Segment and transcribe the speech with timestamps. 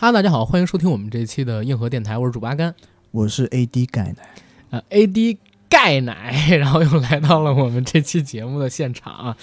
[0.00, 2.72] 哈喽，大家好，欢迎收听我们这一期的硬核电台，我是主八甘，
[3.10, 4.28] 我是 AD 钙奶，
[4.70, 9.36] 呃，AD 钙奶，然后又来到了我们这期节目的现场啊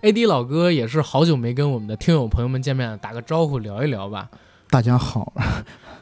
[0.00, 4.28] ，AD 老哥也是好久没跟我们的听友朋友们见面了，打个招呼聊一聊吧。
[4.68, 5.32] 大家好，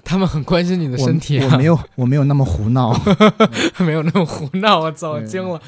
[0.03, 1.45] 他们很关心你的身体、啊。
[1.45, 2.99] 我，我没有，我没有那么胡闹，
[3.85, 5.61] 没有那么胡闹，我操，我惊了。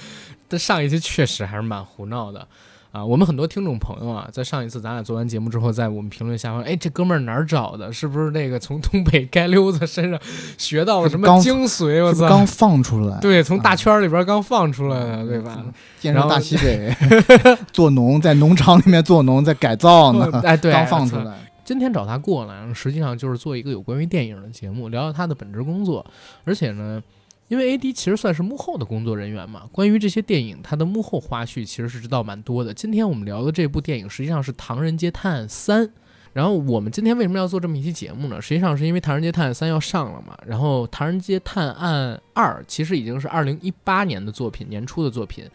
[0.48, 2.48] 但上一期确实还是蛮胡闹的。
[2.92, 7.90] 啊，我们很多听众朋友啊，在上一次咱俩做完节目之后，在我们评论下方，哎，这哥们儿哪儿找的？
[7.90, 10.20] 是不是那个从东北街溜子身上
[10.58, 12.04] 学到了什么精髓？
[12.04, 15.64] 我操，刚放出来，对，从大圈里边刚放出来的，对吧？
[15.98, 16.94] 见着大西北
[17.72, 21.34] 做农，在农场里面做农，在改造呢，哎，对， 刚放出来。
[21.64, 26.04] 今天找他过来，实际上就是做一个有关于电影的节目，聊聊他的本职工作，
[26.44, 27.02] 而且呢。
[27.52, 32.72] 因为 A D 其实算是幕后的工作人员嘛，关于这些电影，它的幕后花絮其实是知道蛮多的。
[32.72, 35.84] 今天我们聊的这部电影实际上是《唐人街探案三》，
[36.32, 38.40] 然后我们今天为什么要做这么一期节目呢？
[38.40, 45.44] 实际上是因为《唐人街探案三》要上了嘛，然后《唐人街探案二》其实已经是二零一八年的作品，年初的作品，《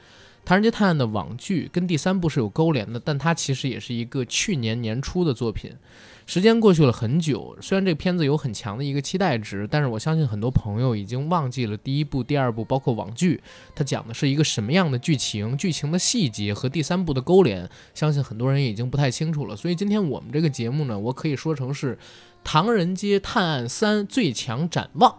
[0.46, 5.72] 唐人街探案》的网剧跟第三部是有勾连的，但它其实也是一个去年年初的作品。
[6.28, 13.42] 时间过去了很久，虽然这个片子有很强的一个期待值，但是我相信很多朋友已经忘记了第一部、第二部，包括网剧，
[13.74, 19.56] 它讲的是一个什么样的剧情，剧情的细节和第三部的勾连，相信很多人已经不太清楚了。
[19.56, 21.96] 所以今天我们这个节目呢，我可以说成是
[22.44, 25.10] 《唐人街探案三最强展望》。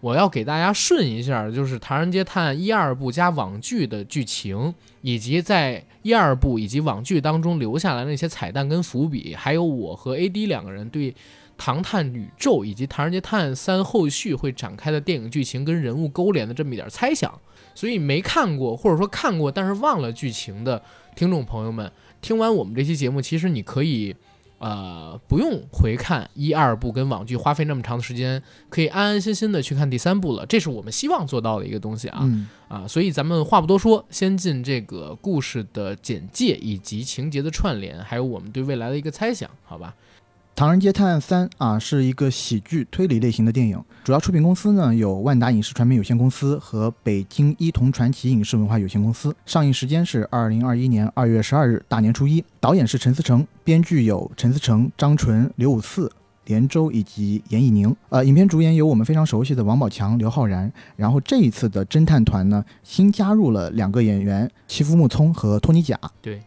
[0.00, 11.10] 我要给大家顺一下，就是《唐人街探案》一二部加网剧的剧情，以及在一二部以及网剧当中留下来那些彩蛋跟伏笔，还有我和 AD 两个人对
[11.56, 17.36] 《唐探宇宙》以及《唐人街探案三》后续会展开的电影剧情跟人物勾连的这么一点猜想。
[17.74, 20.80] 所以没看过或者说看过但是忘了剧情的
[21.16, 21.90] 听众朋友们，
[22.20, 24.14] 听完我们这期节目，其实你可以。
[24.58, 30.44] 呃，不用回看一二部跟网剧花费那么长的时间，可以安安心心的去看第三部了。
[30.46, 32.86] 这是我们希望做到的一个东西啊、嗯、啊！
[32.86, 39.94] 所以咱们话不多说，先进这个故事的简介以及情节的串联，还有我们对未来的一个猜想，好吧？
[40.58, 49.32] 《唐人街探案三》啊，是一个喜剧推理类型的电影，主要出品公司呢有万达影视传媒有限公司和北京一童传奇影视文化有限公司。
[49.46, 52.44] 上映时间是二零二一年二月十二日，大年初一。
[52.58, 56.10] 导演是陈思诚，编剧有陈思诚、张纯、刘武四、
[56.46, 57.94] 连周以及严以宁。
[58.08, 60.72] 呃，影片主演有我们非常熟悉的王宝强、刘昊然。
[60.96, 65.96] 然后这一次的侦探团呢，新加入了两个演员，齐夫木聪和托尼贾。
[66.20, 66.42] 对。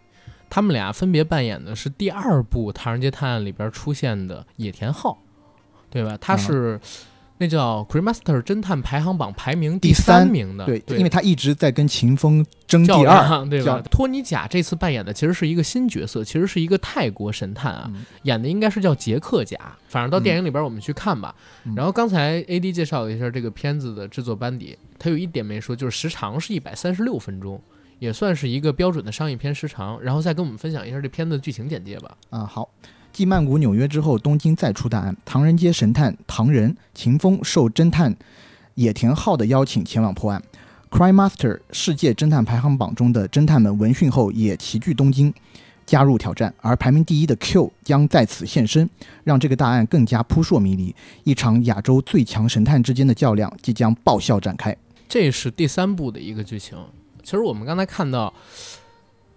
[0.52, 5.18] 他们俩分别扮演的是第二部《唐人街探案》里边出现的野田昊，
[5.90, 6.18] 对吧？
[6.20, 6.78] 他是
[7.38, 13.82] 那叫 Cremaster 侦探排行榜排名第三名的，对，对因为他一直在跟秦风争第二，对吧？
[13.90, 19.58] 托尼贾这次扮演的其实是一个新角色，其实是一个泰国神探啊，嗯、演的应该是叫杰克贾。
[19.88, 21.34] 反正到电影里边我们去看吧。
[21.64, 27.60] 嗯、然后刚才 AD 介绍了一下这个片子的制作班底，他有一点没说，就是时长是一百三十六分钟。
[28.02, 32.18] 也算是一个标准的商业片时长，然后再跟我们分享一下这片子的剧情简介吧。
[32.32, 32.68] 啊，好。
[33.14, 35.16] 继曼谷、纽约之后，东京再出大案。
[35.24, 38.16] 唐人街神探唐人秦风受侦探
[38.74, 40.42] 野田昊的邀请前往破案。
[40.90, 45.32] Crime Master 世界侦探排行榜中的侦探们闻讯后也齐聚东京，
[45.86, 46.52] 加入挑战。
[46.60, 48.90] 而排名第一的 Q 将在此现身，
[49.24, 50.96] 让这个大案更加扑朔迷离。
[51.24, 54.76] 一场亚洲最强神探之间的较量即将爆笑展开。
[55.08, 56.76] 这是第三部的一个剧情。
[57.24, 58.34] 其实我们刚才看到，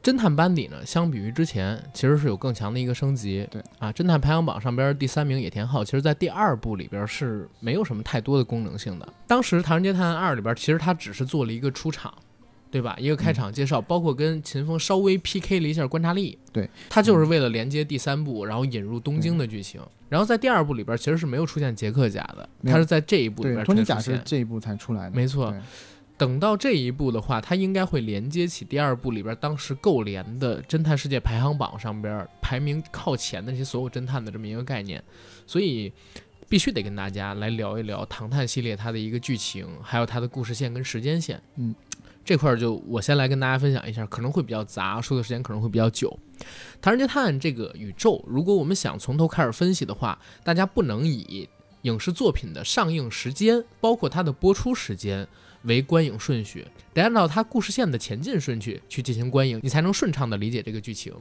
[0.03, 3.47] 侦探班底呢，相比于之前，其实是有更强的一个升级。
[3.51, 9.09] 对啊，侦探排行榜上边第三名野田昊，其实在第二部里边是没有什么太多的功能性的。
[9.27, 12.13] 当时《唐人街探案二》里边，其实他只是做了一个出场，
[12.71, 12.95] 对吧？
[12.99, 16.39] 一个开场介绍，包括跟秦风稍微 PK 了一下观察力。
[16.53, 19.81] 对，他就是为了连接第三部，然后引入东京的剧情。
[20.11, 25.53] 然后在第二部里边，其实是没有出现杰克甲的，他是在这一部里边托尼甲是这一部才出来的，没错。
[26.17, 35.03] 等到这一步的话，它应该会连接起第二部里边当时购联的侦探世界排行榜上边排名靠前的这些所有侦探的这么一个概念，
[35.45, 35.93] 所以
[36.49, 41.43] 必须得跟大家来聊一聊《唐探》系列它的一个剧情，还有它的故事线跟时间线。
[41.57, 41.75] 嗯，
[42.25, 46.17] 这块儿就我先来跟大家分享一下，可能会比较杂，说的时间可能会比较久。
[46.81, 51.49] 《唐人街探案》这个宇宙，如果我们想从头开始分析的话，大家不能以
[51.83, 55.27] 影视作品的上映时间，包括它的播出时间。
[55.65, 61.13] 为观影顺序，得按照它故事线的前进顺序去进行观影，你才能顺畅的理解这个剧情。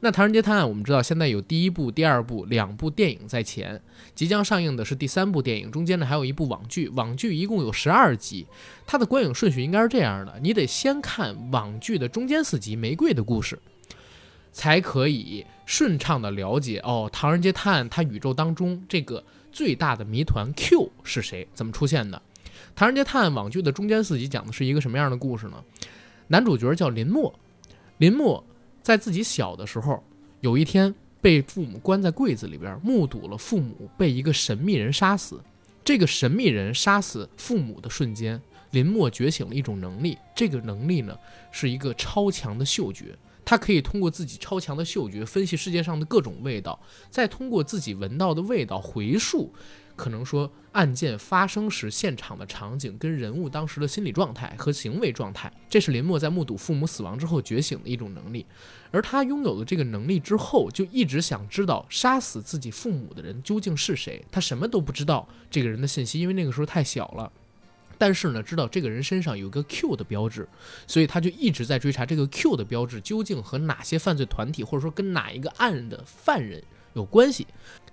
[0.00, 3.80] 那《唐人街探案》，我们知道现在有第一部、第二部两部电影在前，
[4.14, 8.46] 即将上映的是第三部电影，中间呢还有一部网剧，网剧一共有十二集，
[8.86, 13.56] 它的观影顺序应该是这样的：你得先看网剧的中间四集《玫瑰的故事》，
[14.52, 19.22] 才可以顺畅的了解哦，《唐人街探案》它宇宙当中这个
[19.52, 22.18] 最大的谜团 Q 是谁，怎么出现的？
[22.74, 25.62] 《唐人街探案》网剧的中间四集讲的是一个什么样的故事呢？
[26.28, 27.32] 男主角叫林默，
[27.98, 28.42] 林默
[28.82, 30.02] 在自己小的时候，
[30.40, 35.40] 有一天被父母关在柜子里边，目睹了父母被一个神秘人杀死。
[35.84, 38.40] 这个神秘人杀死父母的瞬间，
[38.70, 41.16] 林默觉醒了一种能力，这个能力呢
[41.50, 43.16] 是一个超强的嗅觉。
[43.44, 46.80] 他可以通过自己超强的嗅觉分析世界上的各种味道，
[47.10, 49.52] 再通过自己闻到的味道回溯，
[49.94, 55.52] 可能说案件发生时现场的场景跟人物当时的心理状态和行为状态。
[55.68, 58.46] 这是林默在目睹父母死亡之后觉醒的一种能力。
[58.90, 64.24] 而他拥有了这个能力之后，就一直想知道杀死自己父母的人究竟是谁。
[64.30, 67.30] 他什么都不知道这个人的信息，因为那个时候太小了。
[67.98, 70.48] 但是呢，知道这个人身上有个 Q 的标志，
[70.88, 76.60] 所以他就一直在追查这个 Q 的标志究竟和哪些犯罪团体，或者说跟哪一个案的犯人
[76.94, 77.46] 有关系。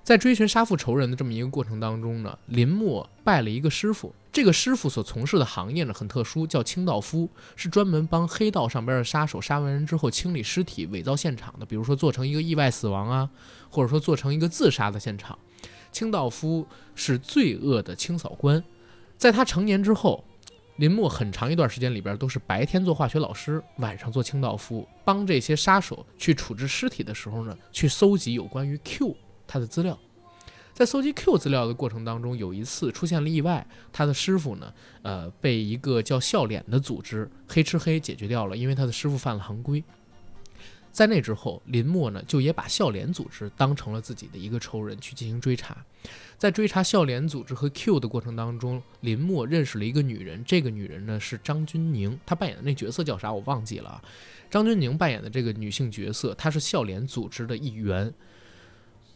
[0.03, 13.29] 在追寻杀父仇人的这么一个过程当中呢，林默拜了一个师傅，这个师傅所从事的行业呢很特殊，叫清道夫，是专门帮黑道上边的杀手杀完人之后清理尸体、伪造现场的，比如说做成一个意外死亡啊，
[13.69, 15.37] 或者说做成一个自杀的现场。
[15.91, 18.63] 清道夫是罪恶的清扫官。
[19.17, 20.23] 在他成年之后，
[20.77, 29.15] 林默很长一段时间里边都是白天做化学老师，晚上做清道夫，帮这些杀手去处置尸体的时候呢，去搜集有关于 Q
[29.49, 29.97] 他的资料。
[30.71, 39.83] 在搜集 Q 资料的过程当中，有一次出现了意外，他的师傅呢，呃，被一个叫笑脸的组织黑吃黑解决掉了，因为他的师傅犯了行规。
[40.91, 45.77] 在那之后，林默呢就也把笑脸组织当成了自己的一个仇人去进行追查。
[46.37, 54.01] 在追查笑脸组织和 Q 的过程当中，林默认识了一个女人，这个女人呢是张钧甯，她扮演的那角色叫啥我忘记了。
[54.49, 58.13] 张钧甯扮演的这个女性角色，她是笑脸组织的一员。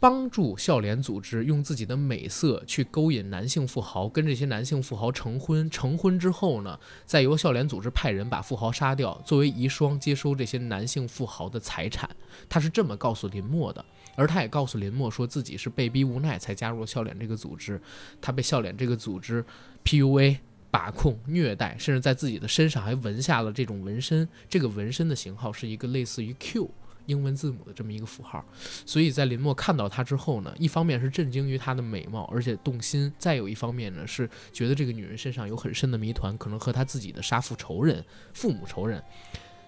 [0.03, 5.69] 帮助笑脸组织用自己的美色去勾引男性富豪，跟这些男性富豪成婚。
[5.69, 12.09] 成婚之后呢，再由笑脸组织派人把富豪杀掉，作为遗孀接收这些男性富豪的财产。
[12.50, 13.85] 他是这么告诉林默的，
[14.17, 17.81] 而他也告诉林默说自己是被逼无奈才加入笑脸这个组织。
[18.19, 19.41] 他被笑脸这个组织
[19.85, 20.39] PUA、
[20.69, 24.27] 把控、虐待，甚至在自己的身上还纹下了这种纹身。
[24.50, 26.69] 这个纹身的型号是一个类似于 Q。
[27.05, 28.44] 英文字母的这么一个符号，
[28.85, 38.03] 所以在林默看到她之后呢，一方面是震惊于她的美貌，而且动心；再有一方面呢，是觉得这个女人身上有很深的谜团，可能和她自己的杀父仇人、
[38.33, 39.03] 父母仇人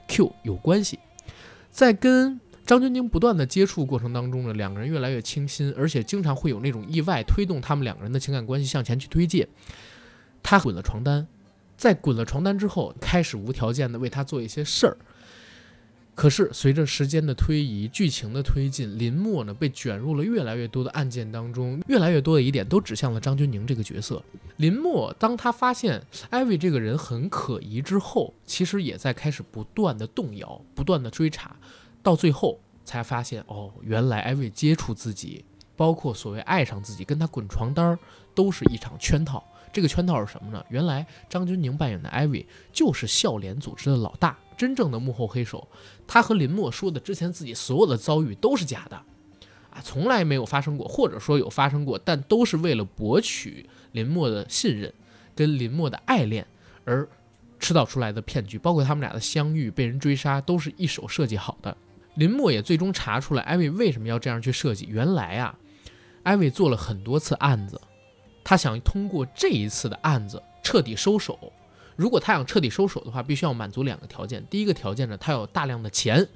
[0.07, 0.99] Q 有关系。
[1.69, 9.45] 在跟张钧甯不断的接触过程当中呢，两个人越来越倾心，而且经常会有那种意外推动他们两个人的情感关系向前去推进。
[10.41, 11.27] 他滚了床单，
[11.75, 14.97] 在滚了床单之后，开始无条件的为他做一些事儿。
[16.15, 24.23] 可是随着时间的推移，剧情的推进，林默呢被卷入了越来越多的案件当中，越来越多的疑点都指向了张钧甯这个角色。
[24.55, 31.53] 林默当他发现艾薇这个人很可疑之后，其实也在开始不断的动摇，不断的追查，
[32.01, 35.43] 到最后才发现，哦，原来艾薇接触自己，
[35.75, 37.99] 包括所谓爱上自己，跟他滚床单儿，
[38.33, 39.45] 都是一场圈套。
[39.75, 40.63] 这个圈套是什么呢？
[40.69, 44.37] 原来张钧甯扮演的艾薇就是笑脸组织的老大。
[44.55, 45.67] 真正的幕后黑手，
[46.07, 48.95] 他和林默说的之前自己所有的遭遇都是假的，
[49.69, 54.93] 啊，从来没有发生过，或者说有发生过，但都是为了博取林默的信任，
[55.35, 56.47] 跟林默的爱恋
[56.85, 57.05] 而
[57.59, 61.75] 制造出来的骗局，包括他们俩的相遇、被人追杀，都是一手设计好的。
[62.13, 65.59] 林默也最终查出来艾薇为什么要这样去设计，原来啊，
[66.23, 67.81] 艾薇做了很多次案子，
[68.45, 71.51] 他想通过这一次的案子彻底收手。
[71.97, 74.45] 如果他想彻底收手的话，必须要满足两个条件。
[74.49, 76.27] 第一个条件呢，他有大量的钱，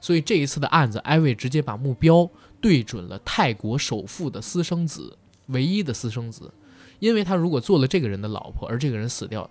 [0.00, 2.30] 所以这一次的案子，艾薇直接把目标
[2.60, 5.16] 对准了泰国首富的私生子，
[5.46, 6.52] 唯一的私生子。
[6.98, 9.48] 因为他如果做了这个人的老婆，而这个人死掉，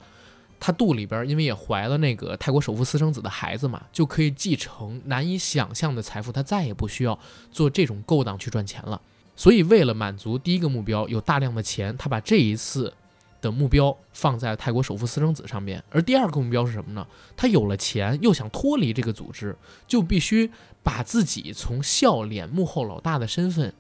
[0.60, 7.18] 他肚里边因为也怀了那个泰国首富私生子的孩子嘛，就可以继承难以想象的财富，他再也不需要
[7.51, 9.01] 做这种勾当去赚钱了。
[9.39, 12.93] 所以为了满足第一个目标，有大量的钱，他把这一次。
[13.41, 17.08] 的目标放在泰国首富私生子上面，而第二个目标是什么呢？
[17.38, 19.55] 他有了钱，又想脱离这个组织，
[19.88, 20.51] 就必须
[20.84, 23.74] 把自己从笑脸幕后老大的身份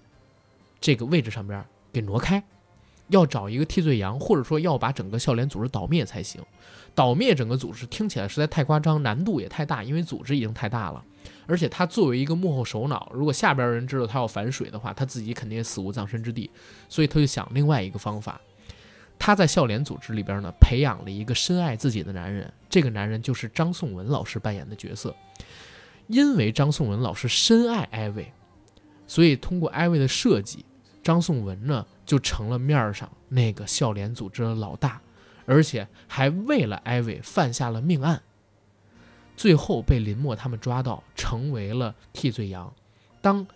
[0.79, 1.61] 这个位置上边
[1.91, 2.41] 给挪开，
[3.09, 6.41] 要找一个替罪羊，或者说要把整个笑脸组织倒灭才行。
[6.95, 11.03] 倒灭整个组织听起来实在太夸张，难度也太大，因为组织已经太大了，
[11.47, 16.49] 而且他作为一个幕后首脑，如果下边人知道他要反水的话，他自己肯定也死无葬身之地，
[16.87, 18.39] 所以他就想另外一个方法。
[19.17, 25.13] 他在笑脸组织里边呢，培养了一个深爱自己的男人，这个男人就是张颂文老师扮演的角色。
[26.07, 28.31] 因为张颂文老师深爱艾薇，
[29.05, 30.65] 所以通过艾薇的设计，
[31.03, 35.01] 张颂文呢就成了面儿上那个笑脸组织的老大，
[35.49, 38.21] 而且还为了艾薇犯下了命案。
[39.35, 42.71] 最后被林默他们抓到，成为了替罪羊。
[43.19, 43.47] 当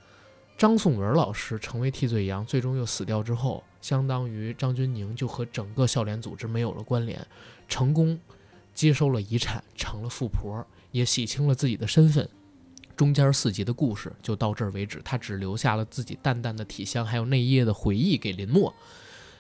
[0.58, 7.24] 张颂文老师成为替罪羊，最终又死掉之后，相当于张钧甯就和整个笑脸组织没有了关联，
[7.68, 8.20] 成功
[8.74, 12.28] 接收了遗产，成了富婆，也洗清了自己的身份。
[12.96, 18.74] 中间四集的故事就到这儿为止，他只留下了自己淡淡的体香，还有那一夜的回忆给林默。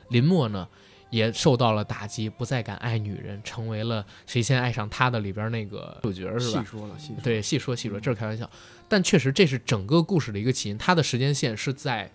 [0.10, 0.68] 林默呢？
[1.14, 6.60] 也受到了打击，不再敢爱女人，成为了谁先爱上他的里边那个主角，是吧？
[6.60, 8.50] 细说了，细说对，细说细说，这是开玩笑。
[8.90, 10.78] 但确实，这是整个故事的一个起因。
[10.80, 12.10] 它的时间线是在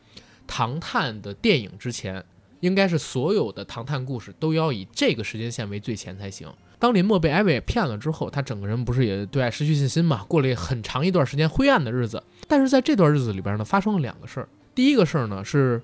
[0.48, 2.24] 唐探的电影之前，
[2.58, 6.48] 应该是所有的唐探故事都要以这个时间线为最前才行。
[6.80, 10.24] 当林默被艾薇骗了之后，他整个人不是也对爱失去信心嘛？
[10.24, 12.20] 过了很长一段时间灰暗的日子。
[12.48, 14.48] 但是在这段日子里边呢，发生了两个事儿。
[14.74, 15.80] 第一个事儿呢是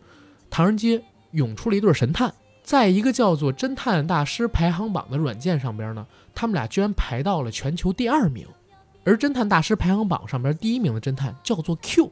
[0.51, 2.35] 唐人街涌出了一对神探。
[2.65, 8.49] 在一个叫做“侦探大师排行榜”的软件上边呢，他们俩居然排到了全球第二名。
[9.05, 12.11] 而侦探大师排行榜上边第一名的侦探叫做 Q。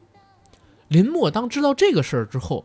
[0.89, 2.63] 林默当知道这个事儿之后，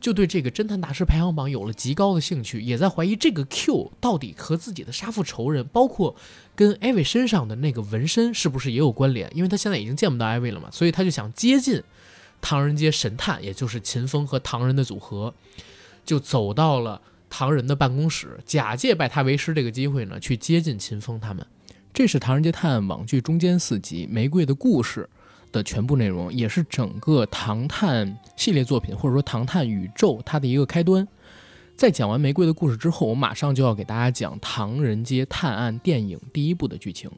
[0.00, 6.16] 就对这个侦探大师排行榜有了极高的兴趣，也在怀疑这个 Q 到底和自己的杀父仇人，包括
[6.54, 9.30] 跟艾薇身上的那个纹身是不是也有关联？
[9.36, 11.82] 因为他现在已经见不到艾薇了嘛，所以他就想接近
[12.40, 15.34] 唐人街神探，也就是秦风和唐人的组合，
[16.06, 17.02] 就走到了。
[17.38, 21.46] 唐人的办公室，假借拜他为师这个机会呢，去接近秦风他们。
[21.92, 25.06] 这是《唐人街探案》网剧中间四集《玫瑰的故事》
[25.52, 31.06] 的全部内容，也是整个唐探系列作品或者说唐探宇宙它的一个开端。
[31.76, 37.10] 在讲完《玫瑰的故事》之后，我马上就要给大家讲《唐人街探案》电影第一部的剧情。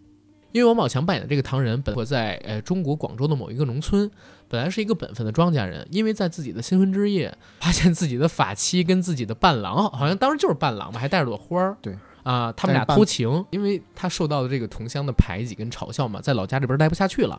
[0.50, 4.10] 因为王宝强扮演的这个唐人，本活在呃中国广州的某一个农村，
[4.48, 17.38] 本来是一个本分的庄稼人，因为在自己的新婚之夜，发现自己的法妻跟自己的伴郎，好像当时就是伴郎吧，还带着朵花儿，对啊，他们俩偷情，因为他受到的这个同乡的排挤跟嘲笑嘛，在老家这边待不下去了，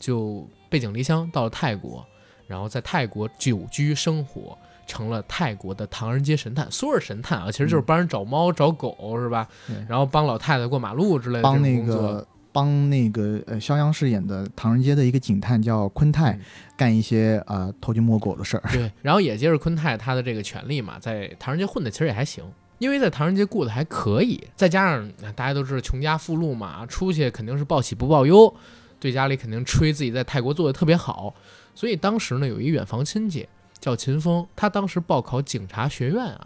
[0.00, 2.02] 就背井离乡到了泰国，
[2.46, 6.70] 然后在泰国久居生活，成了泰国的唐人街神探。
[6.72, 9.46] 说是神探啊，其实就是帮人找猫找狗是吧？
[9.86, 12.26] 然后帮老太太过马路之类的帮那个。
[12.58, 16.36] 帮那个呃肖央饰演的唐人街的一个警探叫昆泰，
[16.76, 18.62] 干一些呃偷鸡摸狗的事儿。
[18.72, 22.42] 对，然后也接着昆泰他的这个权利嘛，在唐人街混的其实也还行，
[22.78, 28.52] 因为在唐人街过得还可以，再加上大家都知道穷家富路嘛，出去肯定是报喜不报忧，
[28.98, 31.32] 对家里肯定吹自己在泰国做的特别好，
[31.76, 33.48] 所以当时呢有一远房亲戚
[33.78, 36.44] 叫秦风，他当时报考警察学院啊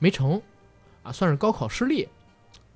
[0.00, 0.42] 没成，
[1.04, 2.08] 啊算是高考失利。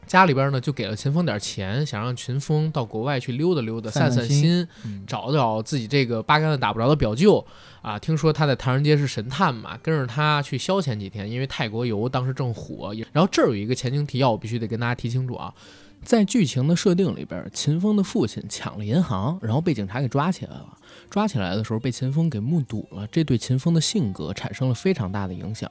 [0.08, 4.66] 家里边呢就给了秦风点钱，想让秦风到国外去溜达溜达，散散心，
[5.06, 7.46] 找找自己这个八竿子打不着的表舅
[7.82, 7.98] 啊。
[7.98, 12.92] 听说他在唐人街是神探嘛，跟着他去消遣几天，因为泰国游当时正火。
[13.12, 15.54] 然后这儿有一个前情提要，我必须得跟大家提清楚啊，
[16.02, 20.78] 在剧情的设定里边，秦风的父亲抢了银行，然后被警察给抓起来了。
[21.10, 25.70] 抓起来的时候被秦风给目睹了，这对秦风的性格产生了非常大的影响。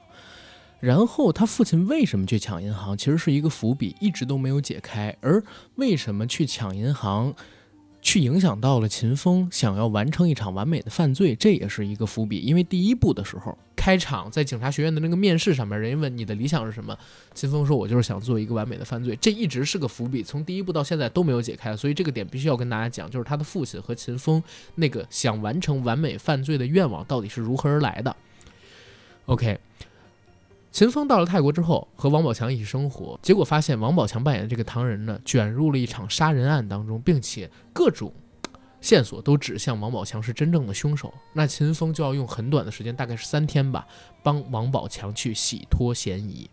[0.80, 5.16] 然后他父亲为什么去抢银行，其实是一个伏笔，一直都没有解开。
[5.20, 5.42] 而
[5.74, 7.34] 为什么去抢银行，
[8.00, 12.38] 去影响到了秦风想要完成一场完美的犯罪，这也是一个伏笔。
[12.38, 16.96] 因为第一部的时候，开场在警察学院的那个面试上面，人家问你的理想是什么，
[17.34, 24.40] 秦风说：“我就是想做一个完美的犯罪。”这一直是个伏笔，从第一部到现在都没有解开，所以这个点必须要跟大家讲，就是他的父亲和秦风
[24.76, 28.14] 那个想完成完美犯罪的愿望到底是如何而来的。
[29.26, 29.58] OK。
[30.70, 38.12] 秦风到了泰国之后，和王宝强一起生活，结果发现王宝强扮演的这个唐人呢，卷入了一场杀人案当中，并且各种
[38.80, 41.12] 线索都指向王宝强是真正的凶手。
[41.32, 43.86] 那秦风就要用很短的时间，大概是三天吧，
[44.22, 46.48] 帮王宝强去洗脱嫌疑。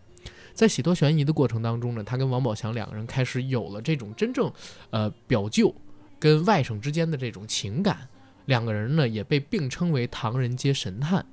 [0.54, 4.50] 在洗脱嫌疑的过程当中呢，他跟王宝强两个人开始有了这种真正，
[4.90, 5.72] 呃，表舅
[6.18, 8.08] 跟外甥之间的这种情感。
[8.46, 11.24] 两个人呢，也被并称为唐人街神探。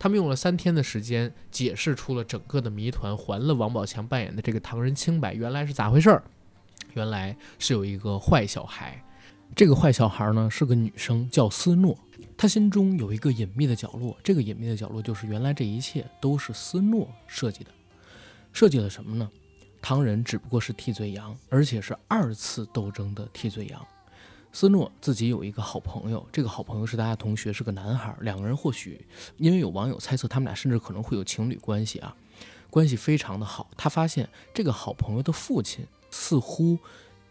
[0.00, 5.34] 他们用了三天的时间解释出了整个的谜团，还了王宝强扮演的这个唐人清白。
[5.34, 6.22] 原来是咋回事儿？
[6.94, 9.04] 原来是有一个坏小孩，
[9.54, 11.94] 这个坏小孩呢是个女生，叫斯诺。
[12.34, 17.70] 她心中有一个隐秘的角落，这个隐秘的角落就是原来这一切都是斯诺设计的。
[18.54, 19.30] 设计了什么呢？
[19.82, 23.86] 唐人只不过是替罪羊，而且是二次斗争的替罪羊。
[24.52, 28.14] 斯诺自己有一个好朋友，这个好朋友是大家同学，是个男孩。
[28.20, 29.00] 两个人或许
[29.36, 32.16] 因为有网友猜测，他们俩甚至可能会有情侣关系啊，
[32.68, 33.70] 关系非常的好。
[33.76, 36.76] 他发现这个好朋友的父亲似乎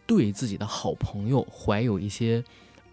[0.08, 2.44] 对自己的好朋友怀有一些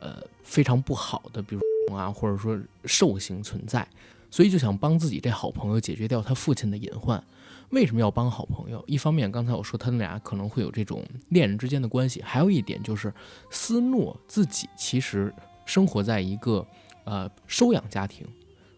[0.00, 3.86] 呃非常不好的，比如啊，或者说兽性存在，
[4.28, 7.22] 所以就想帮自己这好朋友解决掉他父亲的隐患。
[7.70, 8.82] 为什么要帮好朋友？
[8.86, 13.12] 一方面，刚才我说他们俩可能会有这种恋人之间的关系，还有一点就是
[13.50, 16.66] 斯诺自己其实生活在一个
[17.04, 18.26] 呃收养家庭，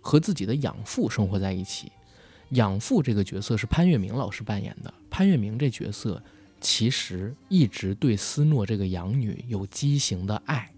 [0.01, 1.93] 和自己的养父生活在一起。
[2.53, 6.23] 养父这个角色是潘粤明老师扮演的，潘粤明这角色
[6.61, 10.73] 其实一直对斯诺这个养女有畸形的爱，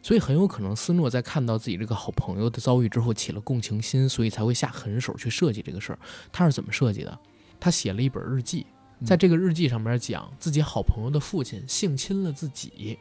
[0.00, 5.98] 所以很有可能斯诺在看到自己这个好朋友的遭遇之后起了共情心，所以才会下狠手去设计这个事儿。
[6.30, 7.18] 他是怎么设计的？
[7.60, 8.66] 他写了一本日记，
[9.04, 12.98] 在这个日记上面讲自己好朋友的父亲性侵了自己，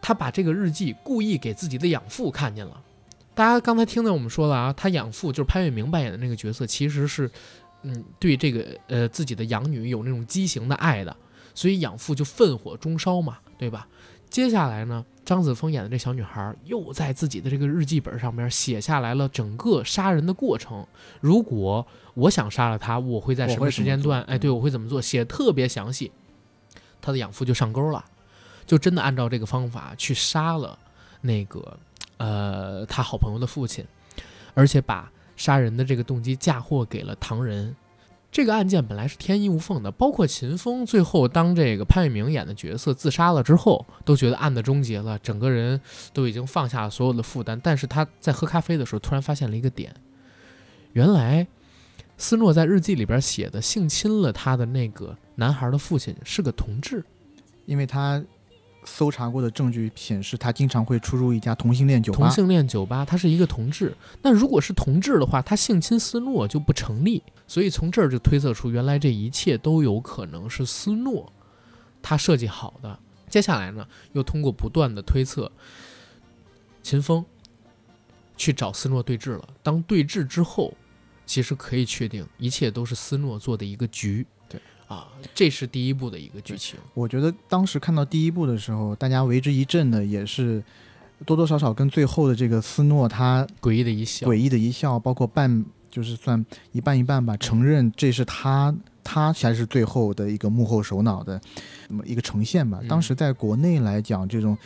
[0.00, 2.82] 他把这个日记故意给自己的养父看见了。
[3.34, 7.30] 大家刚才听到我们说了啊，他养父就是潘粤明扮演的那个角色，其实是，
[7.82, 11.16] 嗯，对这个呃自己的养女有那种畸形的爱的，
[11.54, 13.86] 所以养父就愤火中烧嘛，对吧？
[14.30, 20.86] 接下来呢，张子枫演的这小女孩又在自己的这个日记本上面写下来了整个杀人的过程。
[21.20, 24.22] 如果我想杀了他，我会在什么时间段？
[24.22, 25.00] 哎，对我会怎么做？
[25.00, 26.12] 写特别详细。
[27.00, 28.04] 他的养父就上钩了，
[28.66, 30.78] 就真的按照这个方法去杀了
[31.20, 31.78] 那个。
[32.18, 33.84] 呃，他好朋友的父亲，
[34.52, 37.74] 而且把杀人的这个动机嫁祸给了唐人。
[38.30, 45.80] 这个案件本来是天衣无缝的，包括秦风最后当这个潘粤明演的角色自杀了之后，都觉得案子终结了，整个人
[46.12, 47.58] 都已经放下了所有的负担。
[47.62, 49.94] 但是他在喝咖啡的时候，突然发现了一个点：
[50.92, 51.46] 原来
[52.16, 57.04] 斯诺在日记里边写的性侵了他的那个男孩的父亲是个同志，
[57.66, 58.22] 因为他。
[58.88, 62.18] 搜查过的证据显示，他经常会出入一家同性恋酒吧。
[62.18, 63.94] 同性恋酒吧，他是一个同志。
[64.22, 67.22] 那如果是同志的话，他性侵斯诺就不成立。
[67.46, 71.32] 所以从这儿就推测出，原来这一切都有可能是斯诺
[72.02, 72.98] 他设计好的。
[73.28, 75.52] 接下来呢，又通过不断的推测，
[76.82, 77.24] 秦风
[78.36, 79.48] 去找斯诺对峙了。
[79.62, 80.74] 当对峙之后，
[81.26, 84.26] 其实可以确定，一切都是斯诺做的一个局。
[84.88, 86.78] 啊，这是第一部的一个剧情。
[86.94, 90.62] 我觉得当时看到第一部的时候，大家为之一振的也是
[91.24, 98.74] 多多少少跟最后的这个斯诺他诡异的一笑，诡异的一笑，包括半就是算一半一半吧，承认这是他
[99.04, 101.40] 他才是最后的一个幕后首脑的
[101.88, 102.80] 那么一个呈现吧。
[102.88, 104.56] 当时在国内来讲，这种。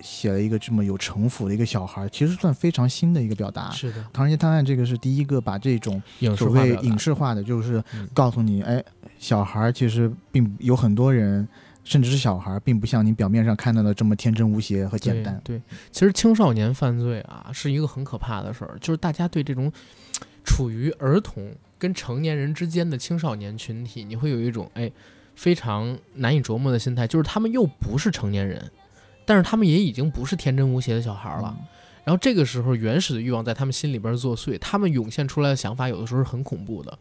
[0.00, 3.68] 写了一个这么有城府的一个小孩，其实算非常新的一个表达。
[3.72, 6.00] 是的，《唐人街探案》这个是第一个把这种
[6.36, 7.82] 所谓影视化的，就是
[8.14, 8.80] 告诉你，哎，
[9.18, 11.46] 小孩其实并有很多人，
[11.84, 15.40] 甚至是小孩，并不像你表面上看到的这么天真无邪和简单。
[15.44, 19.72] 对，其实青少年犯罪啊，是一个很可怕的事儿，就是大家对这种
[20.44, 24.90] 处于儿童跟成年人之间的青少年群体，你会有一种哎
[25.34, 28.70] 非常难以琢磨的心态，就是他们又不是成年人。
[29.24, 31.54] 但是他们也已经不是天真无邪的小孩了。
[32.08, 36.98] 然后这个时候，原始的欲望在他们心里边作祟，他们涌现出来的想法有的时候是很恐怖的。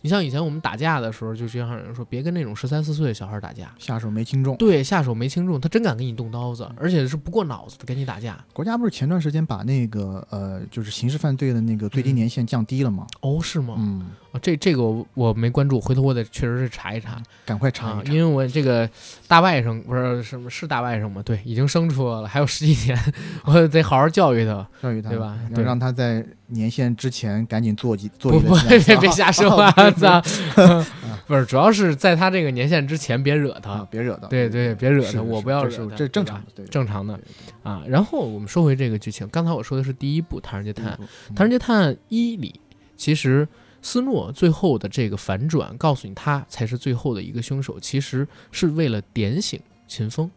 [0.00, 4.56] 你像以前我们打架的时候，就经常有人说别跟那种十三四岁的小孩打架，下手没轻重。
[4.56, 8.44] 对，下手没轻重，他真敢给你动刀子，而且是不过脑子的跟你打架。
[8.52, 13.06] 国家不是前段时间把那个呃，就是刑事犯罪的那个最低年限降低了吗？
[13.20, 13.76] 哦，是吗？
[13.78, 14.06] 嗯，
[14.40, 18.88] 这这个我我没关注，回头我得确实是查一查，赶快查一查，因为我这个
[19.26, 21.22] 大外甥不是什么是大外甥吗？
[21.24, 22.98] 对，已经生出来了，还有十几年，
[23.46, 25.38] 我得好好教育他，教育他，对吧？
[25.54, 28.32] 对让他在年限之前赶紧做几做。
[28.32, 30.22] 不不，别别瞎 说话，操！
[31.26, 34.28] 不是，主要是在他这个年限之前别惹他，别惹他。
[34.28, 37.18] 对对，别惹他，我不要惹他，这正常的，正常的
[37.62, 37.82] 啊。
[37.86, 40.98] 然后我们说回这个剧情，刚才我说的是第一部《唐人街探案》，
[41.36, 42.58] 《唐人街探案一》里，
[42.96, 43.46] 其实
[43.82, 50.30] 斯诺最后的这个反转，告诉你他才是最后的一个凶手，其实是为了点醒秦风。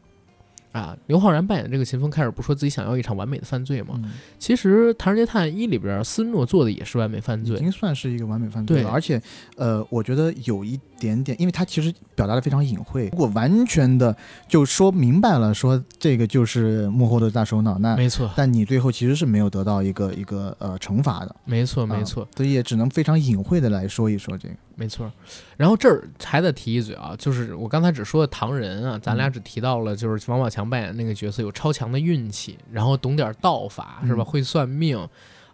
[0.71, 4.01] 啊，刘昊然扮演的这个秦风开始不说自己想要一场完美的犯罪吗？
[4.39, 8.89] 其实《唐人街探案一》里边，斯诺做的也是完美犯罪，已经算是一个完美犯罪了。
[8.89, 9.21] 而且，
[9.57, 13.09] 呃，我觉得有一点点，因为他其实表达的非常隐晦。
[13.11, 14.15] 如果完全的
[14.47, 18.29] 就说明白了，说这个就是幕后的大首脑，那没错。
[18.35, 22.27] 但你最后其实是没有得到一个一个呃惩罚的，没错没错。
[22.37, 24.55] 所以也只能非常隐晦的来说一说这个。
[24.75, 25.11] 没错，
[25.57, 34.23] 然后这儿还得提一嘴啊，就是我刚才只说的唐人啊，咱俩只提到了就是王宝强扮演那个角色有超强的运气，然后懂点道法是吧？
[34.23, 34.97] 会算命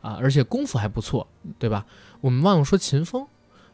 [0.01, 1.27] 啊，而且功夫还不错，
[1.60, 1.86] 对吧？
[2.21, 3.25] 我们忘了说秦风，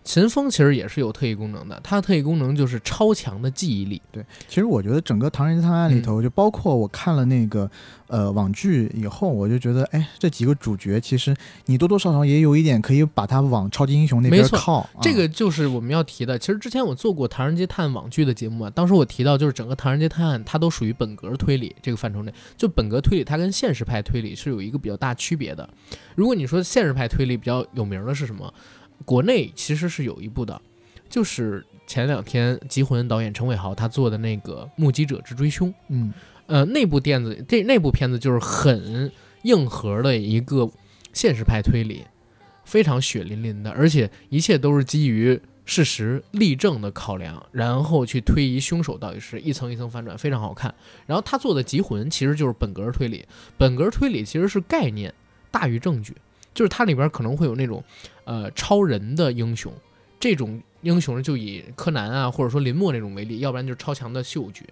[0.03, 4.01] 秦风其实也是有特异功能的，它的特异功能就是超强的记忆力。
[4.11, 7.69] 对，其实我觉得整个《唐人街探案》里头，就包括我看了那个
[8.07, 11.33] 呃网剧以后，我就觉得，哎，这几个主角其实
[11.65, 14.79] 你多多少少也有一点可以把它往超级英雄那边靠。
[14.79, 16.37] 啊、这个就是我们要提的。
[16.37, 25.67] 其实之前我做过《唐人街探案》网剧的节目啊，当时我提到就是整个《唐人街探案》它都属于本格推理这个范畴内，就本格推理它跟现实派推理是有一个比较大区别的。
[26.15, 28.53] 如果你说现实派推理比较有名的是什么？
[29.05, 30.61] 国内其实是有一部的。
[31.09, 36.11] 就是前两天《极魂》导演陈伟豪他做的那个《目击者之追凶》，嗯，
[36.47, 39.11] 呃，那部电子这那部片子就是很
[39.43, 40.67] 硬核的一个
[41.13, 42.03] 现实派推理，
[42.65, 50.73] 非常血淋淋的，而且一切都是基于事实例证的考量，然后去推移凶手到底是一层一层反转，非常好看。
[51.05, 53.23] 然后他做的《极魂》其实就是本格推理，
[53.55, 55.13] 本格推理其实是概念
[55.51, 56.15] 大于证据，
[56.53, 57.83] 就是它里边可能会有那种
[58.25, 59.73] 呃超人的英雄
[60.19, 60.61] 这种。
[60.83, 64.65] 英雄就以柯南啊，或者说林默那种为例，要不然就是超强的嗅觉，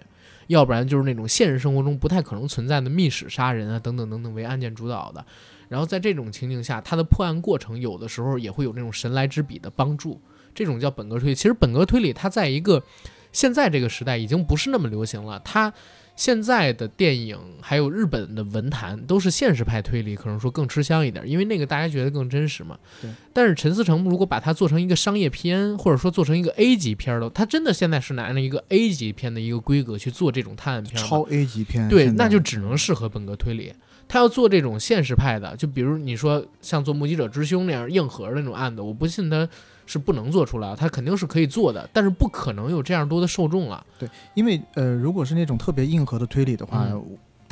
[0.48, 5.26] 要不然就是那种现实生活中不太可能存在的密室杀人啊，等等等等为案件主导的。
[5.70, 10.20] 然后在这种情境下，他的破案过程有的时候也会有那种神来之笔的帮助，
[10.54, 11.36] 这种叫本格推理。
[11.36, 12.84] 其实本格推理它在一个
[13.32, 15.72] 现在这个时代已经不是那么流行了，它。
[16.16, 22.78] 现在的电影还有日本的文坛都是现实派推理，可能说更吃香一点，因为那个大家觉得更真实嘛。
[23.02, 23.10] 对。
[23.34, 31.90] 但是陈思诚如果把它做成一个商业片，或者说做成一个 A 级片的，他真的现在是拿着一个 A 级片的一个规格去做这种探案片超 A 级片。
[31.90, 33.74] 对，那就只能适合本格推理。
[34.08, 39.48] 他要做这种现实派的，就比如你说像做《目击者之兄》那样硬核的那种案子，我不信他。
[39.92, 43.86] 是不能做出来，他肯定是可以做的，但是不可能有这样多的受众了。
[44.00, 46.88] 对，因为呃，如果是那种特别硬核的推理的话。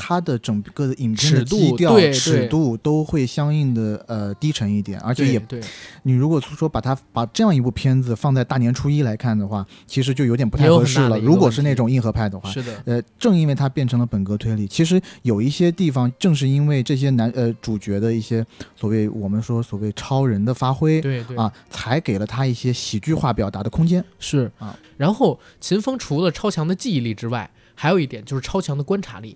[0.02, 5.60] 它的整个的影片的基调、尺度都会相应的呃低沉一点，而且也对。
[6.04, 11.20] 你如果说把它把这样一部片子放在大年初一来看的话，其实就有点不太合适了。
[11.20, 12.82] 如果是那种硬核派的话，是的。
[12.86, 18.46] 呃，正因为它变成了本格推理，其实有一些地方正是因为这些男呃主角的一些
[18.78, 24.02] 所谓我们说所谓超人的发挥，对对啊，才给了他一些喜剧化表达的空间。
[24.18, 24.80] 是啊。
[24.96, 29.36] 然后秦风除了超强的记忆力之外，还有一点就是超强的观察力。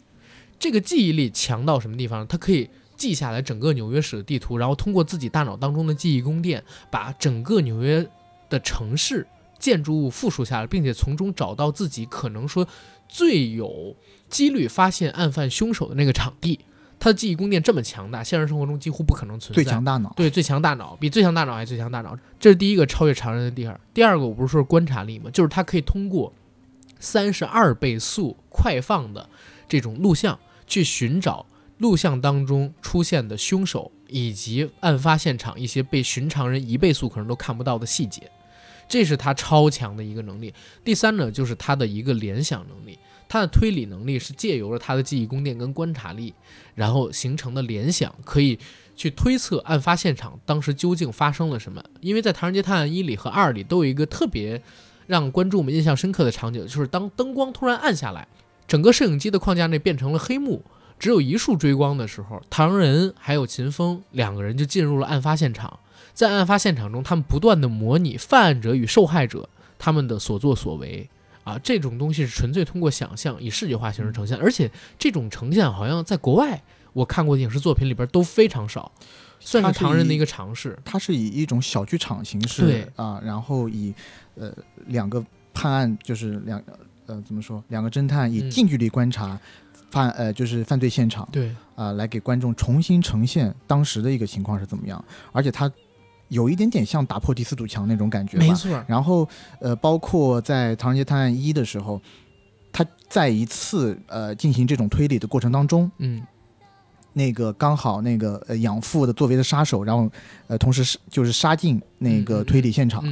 [0.59, 2.25] 这个记忆力强到什么地方？
[2.27, 8.07] 它可以记下来整个纽约市的地图，然后通过自己大脑当中的记忆宫殿，把整个纽约
[8.49, 9.27] 的城市
[9.59, 12.67] 建筑物复述下来，并且从中找到自己可能说
[13.09, 13.95] 最有
[14.29, 16.59] 几率发现案犯凶手的那个场地。
[16.99, 19.61] 他的记忆宫殿这么强大，现实生活中几乎不可能存在。
[19.61, 23.77] 最强大脑，对，最强大脑比最强大脑还最强大脑，这是第一个超越常人的地方。
[23.93, 25.29] 第二个，我不是说观察力吗？
[25.33, 26.31] 就是他可以通过
[26.99, 29.27] 三十二倍速快放的
[29.67, 30.39] 这种录像。
[30.65, 31.45] 去寻找
[31.79, 38.31] 录像当中出现的凶手，以及案发现场一些被寻常人一倍速可能都看不到的细节，
[38.87, 40.53] 这是他超强的一个能力。
[40.83, 42.97] 第三呢，就是他的一个联想能力，
[43.27, 46.33] 他的推理能力是借由了他的记忆宫殿跟观察力，
[46.73, 48.57] 然后形成的联想，可以
[48.95, 51.83] 去推测案发现场当时究竟发生了什么。
[51.99, 54.63] 因为在《唐人街探案一》里和二里都有一个特别
[55.07, 58.25] 让观众们印象深刻的场景，就是当灯光突然暗下来。
[58.67, 60.63] 整个摄影机的框架内变成了黑幕，
[60.97, 65.79] 只有一束追光的时候，唐仁还有秦风两个人就进入了案发现场。
[66.13, 69.49] 在案发现场中，他们不断的模拟犯案者与受害者
[69.79, 71.09] 他们的所作所为
[71.43, 76.61] 啊，这种东西是纯粹通过想象以视觉化形式呈现，而且这种呈现好像在国外
[76.93, 78.91] 我看过的影视作品里边都非常少，
[79.39, 80.77] 算是唐人的一个尝试。
[80.85, 83.93] 它是以一种小剧场形式对啊，然后以
[84.35, 84.53] 呃
[84.85, 86.63] 两个判案就是两。
[87.05, 87.63] 呃，怎么说？
[87.67, 89.39] 两个侦探以近距离观察
[89.91, 95.03] 犯呃，就是犯罪现场，对啊，来给观众重新呈现当时的一个情况是怎么样。
[95.31, 95.71] 而且他
[96.29, 98.83] 有一点点像打破第四堵墙那种感觉，没错。
[98.87, 99.27] 然后
[99.59, 102.01] 呃，包括在《唐人街探案一》的时候，
[102.71, 106.25] 他在一次呃进行这种推理的过程当中，嗯，
[107.11, 110.09] 那个刚好那个呃养父的作为的杀手，然后
[110.47, 113.03] 呃同时是就是杀进那个推理现场，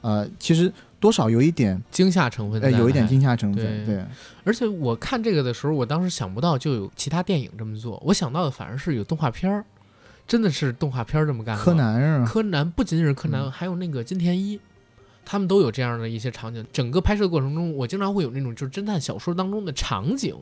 [0.00, 0.72] 呃，其实。
[1.00, 4.04] 多少有一点惊吓成分，呃，有一点惊吓成分，对。
[4.44, 9.64] 而且我看这个的时候，我当时想不到就有其他电影这么做，我想到的反而是有动画片儿，
[10.28, 11.56] 真的是动画片儿这么干。
[11.56, 14.60] 柯南啊柯南不仅仅是柯南，还有那个金田一，
[15.24, 16.64] 他们都有这样的一些场景。
[16.72, 20.36] 整个拍摄过程中，我经常会有那种就是侦探小说当中的场景。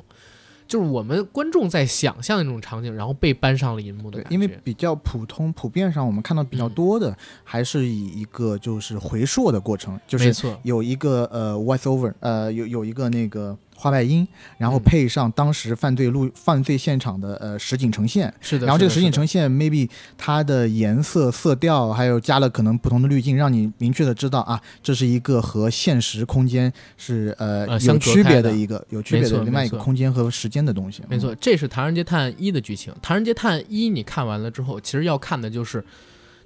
[0.68, 14.26] 就是我们观众在想象那种场景，然后被搬上了银幕的因为比较普通、普遍上，我们看到比较多的还是以一个就是回溯的过程，就是有一个呃 voice over，呃有有一个那个画外音，
[14.58, 18.66] 然后嗯配上当时犯罪录犯罪现场的呃实景呈现，是的。
[18.66, 31.02] 然后这个实景呈现 maybe 它的颜色、色调，还有加了可能不同的滤镜，让你明确的知道啊，这是一个和现实空间是呃有区别的一个有区别的另外一个空间和时间的东西。
[31.08, 32.92] 没错，这是《唐人街探案一》的剧情。
[33.00, 35.80] 《唐人街探案一》你看完了之后，其实要看的就是《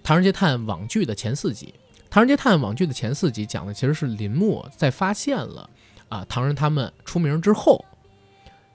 [0.02, 1.66] 唐人街探案》网剧的前四集。
[2.10, 5.70] 《唐人街探案》网剧的前四集讲的其实是林默在发现了
[6.12, 7.82] 啊唐人他们出名之后，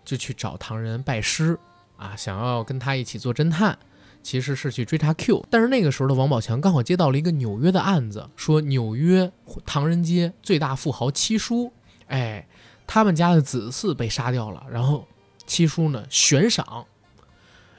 [0.04, 1.58] 就去找唐人拜师
[1.96, 3.78] 啊，想要跟他一起做侦探。
[4.24, 9.32] 其实是去追查 Q，但是那个时候的王宝强刚好接到了一个纽约的案子，说纽约
[9.66, 11.72] 唐人街最大富豪七叔，
[12.08, 12.46] 哎，
[12.86, 15.08] 他们家的子嗣被杀掉了，然后
[15.46, 16.86] 七叔呢悬赏，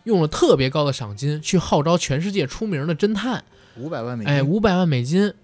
[0.05, 3.44] 用了特别高的赏金去号召全世界出名的侦探，
[3.77, 5.35] 五百万美金，哎，五百万美金，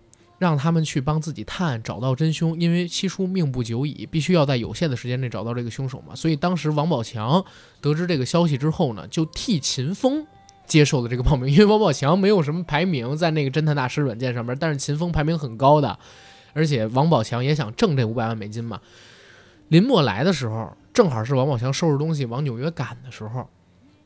[0.44, 2.60] 让他们去帮自己探，找到真凶。
[2.60, 6.14] 因为七叔命不久矣，必须要在有限的时间内找到这个凶手嘛。
[6.14, 7.42] 所以当时王宝强
[7.80, 10.26] 得知这个消息之后呢，就替秦风
[10.66, 11.48] 接受了这个报名。
[11.48, 15.98] 因为王宝强没有什么排名在那个侦探大师软件上面，但是秦风排名很高的，
[16.52, 18.78] 而且王宝强也想挣这五百万美金嘛。
[19.68, 23.48] 林默来的时候，正好是王宝强收拾东西往纽约赶的时候。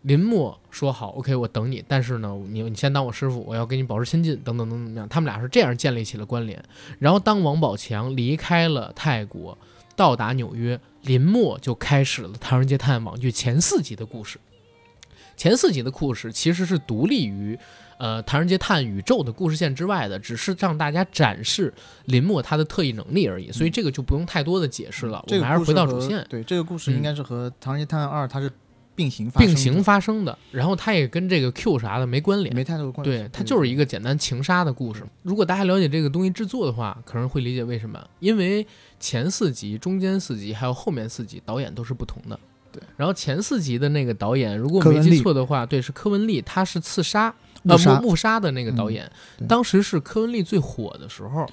[0.03, 5.09] 林默说好，OK，我等你，但是呢，你你先当我师傅，我要跟你保持亲近，等等等等怎么样？
[5.09, 6.63] 他们俩是这样建立起了关联。
[6.99, 9.59] 然后当王宝强离开了泰国，
[9.97, 14.39] 到达纽约，林默就开始了《唐人街探案》网剧前四集的故事。
[15.37, 17.57] 前四集的故事其实是独立于
[17.99, 21.73] 呃《唐人街探案》宇宙的故事线之外的，只是让大家展示
[22.07, 25.23] 林默他的特异能力而已，所以这个就不用太多的解释了。
[25.27, 26.25] 这个我们还是回到主线。
[26.29, 28.51] 对，这个故事应该是和《唐人街探案二》它是
[28.99, 29.55] 并行发生的。
[29.55, 33.11] 并行发生的，然后它也跟这个 Q 啥的没关联，没太多关系。
[33.13, 35.05] 对，它就是一个简单情杀的故事。
[35.23, 38.67] 如果大家了解这个东西制作的话，可能会理解为什么，因为
[38.99, 42.39] 前四集、中间四集还有后面四集导演都是不同的。
[42.73, 47.33] 对，然后前四集的那个导演，如果没记错的话，对，是柯文利，他是刺杀
[47.63, 49.09] 呃误杀木木杀的那个导演，
[49.39, 51.49] 嗯当时是柯文利最火的时候。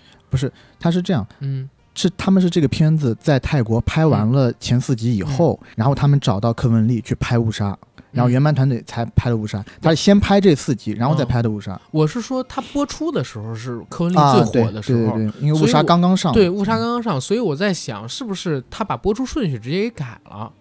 [0.78, 7.78] 它是这样，嗯，是他们是这个片子在泰国拍完了前四集以后，然后他们找到柯文丽去拍误杀，
[8.12, 9.64] 然后嗯原班团队才拍了误杀。
[9.82, 11.80] 他是先拍这四集，然后再嗯拍的误杀。
[11.92, 20.52] 我是说他播出的时候是柯文利啊，最火的时候，对对对，因为误杀刚刚上，对，误杀刚刚上，所以我在想，是不是他把播出顺序直接给改了？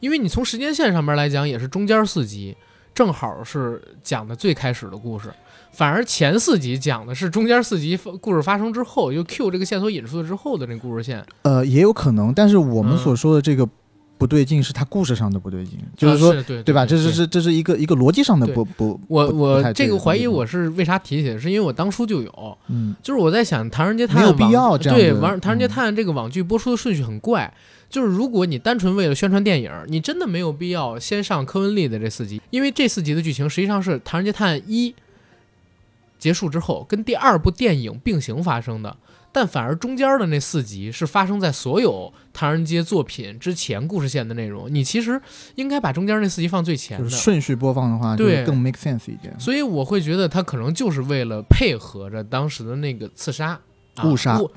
[0.00, 2.56] 因为你从时间线上面来讲，也是中间四集，
[2.98, 5.32] 正好是讲的最开始的故事，
[5.70, 11.24] 反而前四集讲的是中间四集发故事发生之后，又 Q 这个线索引出了之后的那故事线。
[11.42, 13.64] 呃，也有可能，但是我们嗯所说的这个
[14.18, 16.84] 不对劲是他故事上的不对劲，就是说，啊是对对吧？
[16.84, 17.04] 这对。
[17.04, 22.96] 是这这是一个一个逻辑上的不不，我我这个怀疑我是为啥提起来，是因为我当初就有，嗯。
[23.00, 25.68] 就是我在想《唐人街探案》没有必要这样对，玩《唐人街嗯。
[25.68, 27.54] 探案》这个网剧播出的顺序很怪，
[27.88, 34.90] 就是如果你单纯为了宣传电影，你真的没有必要先上柯文利的这四集，因为这四集的剧情实际上是《唐人街探案一》
[36.18, 38.96] 结束之后跟第二部电影并行发生的。
[39.30, 45.20] 但反而中间的那四集是发生在所有唐人街作品之前故事线的内容，你其实
[45.54, 47.04] 应该把中间那四集放最前的。
[47.04, 49.38] 就是顺序播放的话，对更 make sense 一点。
[49.38, 53.60] 所以我会觉得他可能就是为了配合着当时的那个刺杀。
[53.94, 54.48] 啊、误杀误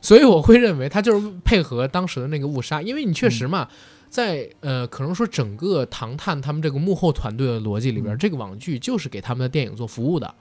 [0.00, 3.68] 所以我会认为他就是配合当时的那个误杀，因为你确实嘛，
[4.08, 10.34] 在呃，可能说整个唐探他们这个幕后团队的逻辑里边，嗯这个网剧就是给他们的电影做服务的，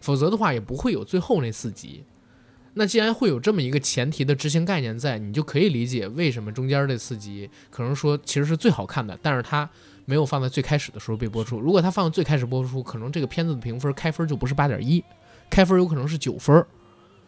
[0.00, 2.04] 否则的话也不会有最后那四集。
[2.74, 9.68] 那既然会有这么一个前提的执行概念在，你就可以理解为什么中间这四集可能说其实是最好看的，但是它
[10.06, 11.60] 没有放在最开始的时候被播出。
[11.60, 15.04] 如果它放在最开始播出，可能这个片子的评分开分就不是八点一，
[15.50, 16.66] 开分有可能是九分儿，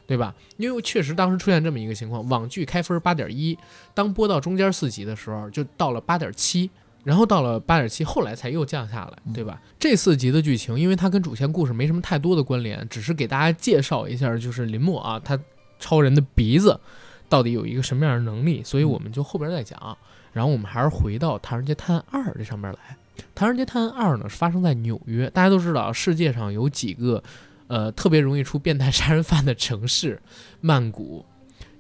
[0.07, 0.35] 对吧？
[0.57, 3.59] 因为确实当时出现这么一个情况，网剧开分八点一，
[3.95, 6.71] 当播到中间四集的时候就到了八点七。
[7.05, 9.61] 然后到了八点七，后来才又降下来，对吧？
[9.79, 15.39] 这四集的剧情，因为它跟主线故事没什么太多的关联，只是给大家介绍一下，就是林默啊，他
[15.79, 16.81] 超人的鼻子
[17.29, 19.99] 到底有一个什么样的能力，所以我们就后边再讲。
[20.33, 22.97] 然后我们还是回到《唐人街探案二》这上面来，
[23.35, 27.23] 《唐人街探案二》呢是发生在纽约，大家都知道世界上有几个
[27.67, 30.21] 呃特别容易出变态杀人犯的城市，
[30.61, 31.25] 曼谷、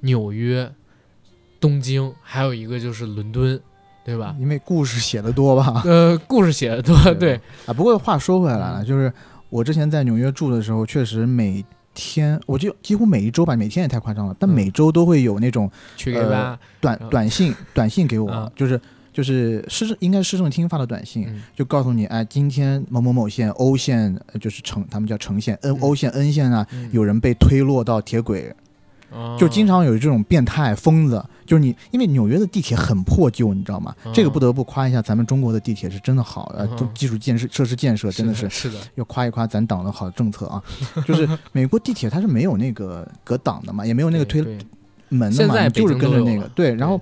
[0.00, 0.72] 纽约、
[1.60, 3.60] 东京，还有一个就是伦敦，
[4.04, 4.34] 对吧？
[4.38, 5.82] 因为故事写的多吧？
[5.86, 9.12] 呃，故事写的多，对对，啊，不过话说回来了，嗯就是
[9.48, 18.80] 我之前在纽约住的时候，确实每天，我就几乎每一周吧，每天也太夸张了，但嗯每周都会有那种去给呃吧，短嗯短信短信给我嗯，就是
[19.14, 21.40] 就是市政应该是市政厅发的短信，嗯。
[21.54, 25.78] 就告诉你，哎，今天某某某县 O 县呃就是城，他们叫城县，N 嗯。
[25.80, 26.90] O 县 N 县啊，嗯。
[26.92, 28.52] 有人被推落到铁轨
[29.12, 29.36] 哦。
[29.38, 33.94] 就经常有这种变态疯子，就是你，因为纽约的地铁很破旧，你知道吗？
[34.04, 36.76] 嗯这个不得不夸一下咱们中国的地铁是真的好，呃，嗯。
[36.76, 40.60] 都基础建设设施建设真的是是的，要夸一夸咱党的好政策啊。
[41.06, 44.42] 就是美国地铁它是没有那个隔挡的嘛，也没有那个推
[45.08, 47.00] 门的嘛，就是跟着那个对，然后。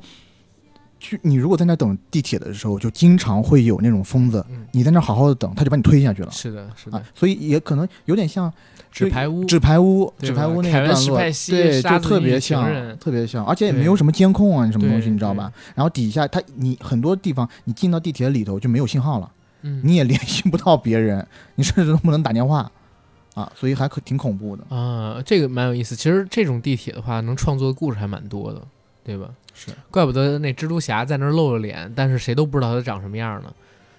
[1.03, 8.51] 去，你如果在那等地铁的时候，就经常会有那种疯子，嗯你在那好好的等，他就把你推下去了是的，是啊的，，所以也可能有点像
[8.91, 12.65] 纸牌屋，纸牌屋，纸牌屋那个段落，对，就特别像，
[12.99, 15.53] 特别像，而且也没有什么监控啊，什么东西，你知道吧？
[15.75, 19.31] 然后底下它，你很多地方，你进到地铁里头就没有信号了，
[19.63, 22.71] 嗯，你也联系不到别人，你甚至都不能打电话，
[23.35, 24.65] 啊，所以还可挺恐怖的。
[24.75, 25.97] 啊，这个蛮有意思。
[25.97, 28.63] 其实这种地铁的话，能创作的故事还蛮多的，
[29.05, 29.29] 对吧？
[29.55, 33.53] 是，怪不得那蜘蛛侠在那儿露了脸，但是谁都不知道他长什么样呢。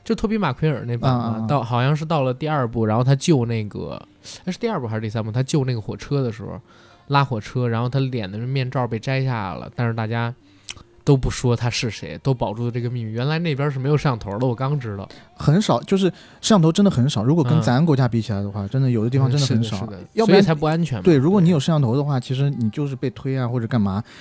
[0.04, 4.02] 就托比马奎尔那版嘛，啊到好像是到了第二部，然后他救那个，
[4.46, 5.32] 哎是第二部还是第三部？
[5.32, 6.60] 他救那个火车的时候，
[7.08, 10.34] 拉火车，然后他脸的面罩被摘下来了，但是大家
[11.06, 13.12] 都不说他是谁，都保住了这个秘密。
[13.12, 15.08] 原来那边是没有摄像头的，我刚知道。
[15.36, 17.24] 很少，就是摄像头真的很少。
[17.24, 21.04] 如果跟嗯咱国家比起来的话，真的有的地方真的很少是的是的，要不然才不安全嘛。
[21.04, 24.14] 对，如果你有摄像头的话，其实你就是被推啊或者干嘛，嗯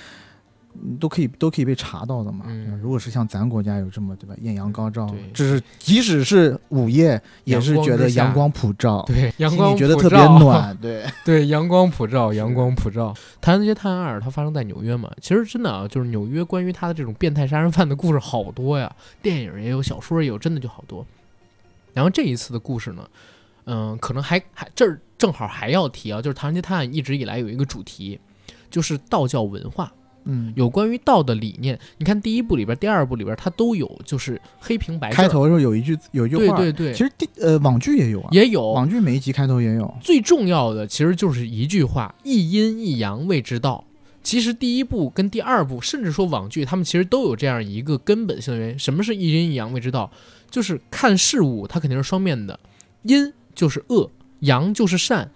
[0.99, 2.45] 都可以都可以被查到的嘛。
[2.47, 11.05] 嗯如果是像咱国家有这么对吧，艳阳高照对，这是即使是午夜也是觉得阳光普照，对，阳光里觉得特别普照暖， 对。
[11.23, 13.13] 对，阳光普照，阳光普照。
[13.39, 21.05] 《唐人街探案二》它发生在纽约嘛，其实真的啊，就是纽约关于他的这种变态杀人犯的故事好多呀，电影也有，小说也有，真的就好多。
[21.93, 23.07] 然后这一次的故事呢，
[23.65, 28.19] 嗯、可能还还这儿正好还要提啊，就是《唐人街探案》一直以来有一个主题，
[28.69, 29.93] 就是道教文化，
[30.25, 31.79] 嗯，有关于道的理念。
[31.97, 43.83] 你看第一部里边、第二部里边，它都有，就是黑屏白开头的时候有一句有一句话，对对对，其实第呃网剧也有啊，也有，网剧每一集开头也有，最重要的其实就是一句话：一阴一阳谓之道。
[44.21, 48.79] 其实第一部跟第二部，甚至说网剧，他们其实都有这样一个根本性的原因。
[48.79, 50.09] 什么是一阴一阳谓之道？
[50.49, 52.57] 就是看事物，它肯定是双面的，
[53.01, 54.09] 阴就是恶，
[54.39, 55.29] 阳就是善，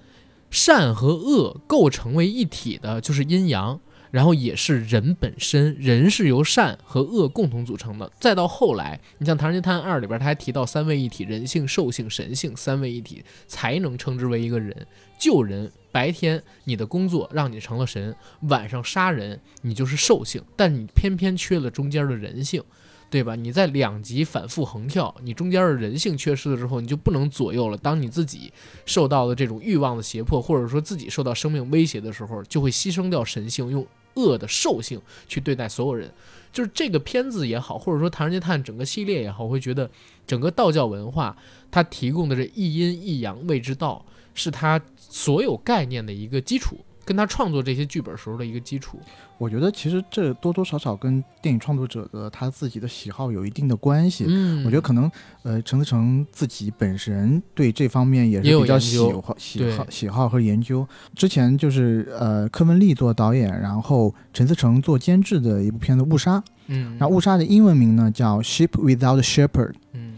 [0.49, 3.77] 善和恶构成为一体的，就是阴阳。
[4.11, 8.11] 然后也是人本身，人是由善和恶共同组成的。
[8.19, 14.87] 再到后来，你像《唐人街探案二》里边，他还提到三位一体：人性、兽性、神性三位一体，才能称之为一个人。
[15.19, 22.63] 救人，白天你的工作让你成了神，晚上杀人你就是兽性，但你偏偏缺了中间的人性，
[23.09, 23.35] 对吧？
[23.35, 27.77] 你在两极反复横跳，你中间的人性缺失了之后，你就不能左右了。
[27.77, 28.51] 当你自己
[28.85, 36.11] 受到了这种欲望的胁迫，或者说自己受到生命威胁的时候，就会牺牲掉神性，用恶的兽性去对待所有人。
[36.51, 39.89] 就是这个片子也好，或者说《唐人街探案》整个系列也好，我会觉得
[40.25, 41.37] 整个道教文化
[41.69, 48.99] 它提供的这一阴一阳谓之道，是它所有概念的一个基础，跟他创作这些剧本时候的一个基础。
[49.37, 54.25] 我觉得其实这多多少少跟电影创作者的他自己的喜好有一定的关系。
[54.27, 55.09] 嗯我觉得可能，
[55.43, 60.85] 呃，陈思诚自己本身对这方面也是比较喜研究好、喜好、喜好和研究。
[61.15, 69.47] 之前就是呃，柯文丽做导演，然后陈思诚做监制的一部片子《误杀》，嗯，然后《误杀》的英文名呢叫《Ship Without Shepherd》，
[69.93, 70.15] 嗯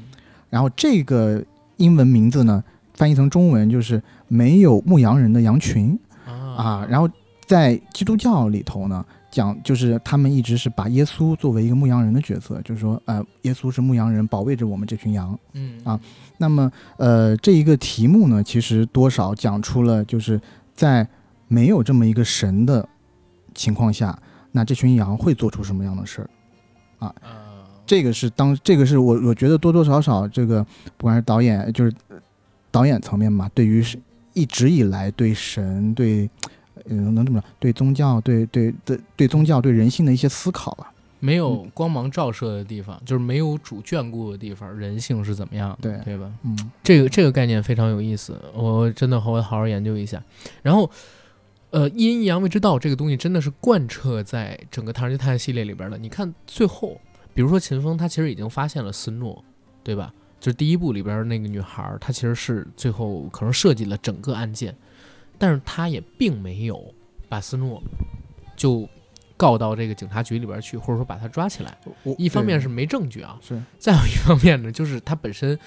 [0.50, 1.44] 然后这个
[1.78, 2.64] 英文名字呢
[2.96, 6.00] 翻译成中文就是没有牧羊人的羊群。
[6.60, 7.10] 啊啊，然后
[7.46, 15.38] 在基督教里头呢，讲就是他们一直是把耶稣作为一个牧羊人的角色，就是说，呃，耶稣是牧羊人，保卫着我们这群羊。
[15.54, 16.00] 嗯啊
[16.38, 20.40] 那么，呃，这一个题目呢，其实多少讲出了，就是
[20.74, 21.08] 在
[21.48, 22.88] 没有这么一个神的
[23.54, 24.18] 情况下，
[24.52, 26.30] 那这群羊会做出什么样的事儿？
[27.08, 27.16] 啊
[27.86, 30.64] 这个是当这个是我我觉得多多少少这个
[30.96, 32.18] 不管是导演就是呃
[32.70, 33.98] 导演层面嘛，对于是
[34.34, 36.30] 一直以来对神对
[36.86, 46.32] 嗯能这么说对宗教对对对对宗教对人性的一些思考吧，没有光芒照射的地方，就是没有主眷顾的地方，人性是怎么样的，对对吧？
[46.44, 50.24] 嗯这个这个概念非常有意思，我真的我好好研究一下。
[50.62, 50.90] 然后，
[51.72, 55.98] 呃，一阴一阳谓之道这个东西真的是贯彻在整个《唐人街探案》系列里边的。
[55.98, 57.00] 你看最后，
[57.34, 59.44] 比如说秦风，他其实已经发现了斯诺，
[59.84, 60.14] 对吧？
[60.40, 64.76] 就是第一部里边那个女孩，她其实是最后可能设计了整个案件，
[65.38, 66.94] 但是她也并没有
[67.28, 67.82] 把斯诺
[68.56, 68.88] 就
[69.36, 71.78] 告到这个警察局里边去，或者说把他抓起来。
[72.04, 75.58] 我一方面是没证据啊，是再有一方面呢，就是他本身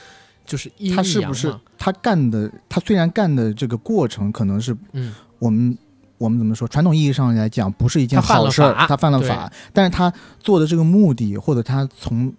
[0.44, 5.14] 就是阴他是不是嘛他干的他虽然干的这个过程可能是嗯。
[5.38, 5.76] 我们
[6.18, 6.68] 我们怎么说？
[6.68, 12.32] 传统意义上来讲，不是一件好事他犯了法，但是他做的这个目的或者他从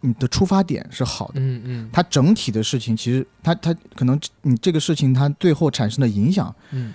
[0.00, 1.34] 你的出发点是好的。
[1.40, 6.92] 嗯嗯，它整体的事情，其实它它可能你这个事情它最后产生的影响，嗯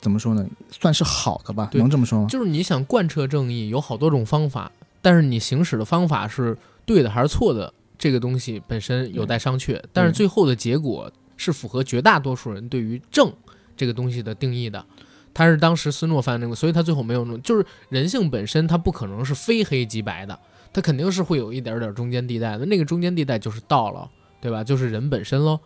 [0.00, 2.28] 怎么说呢，算是好的吧，对能这么说吗？
[2.28, 4.70] 就是你想贯彻正义，有好多种方法，
[5.00, 9.82] 但是你行使的方法是对的还是错的，这个东西本身有待商榷。
[9.92, 13.32] 但是最后的结果是符合绝大多数人对于正
[13.76, 14.84] 这个东西的定义的。
[15.32, 20.38] 他是当时斯诺犯那个，所以他最后没有弄，就是人性本身它不可能是非黑即白的，
[20.74, 22.66] 它肯定是会有一点点中间地带的。
[22.66, 24.10] 那个中间地带就是道了，
[24.42, 24.62] 对吧？
[24.62, 25.58] 就是人本身喽。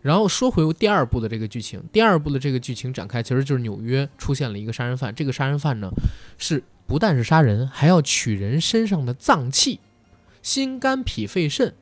[0.00, 5.14] 然后说回第二部的这个剧情，第二部的这个剧情展开，其实就是纽约出现了一个杀人犯。
[5.14, 5.90] 这个杀人犯呢，
[6.38, 9.78] 是不但是杀人，还要取人身上的脏器，
[10.42, 11.74] 心肝脾肺肾，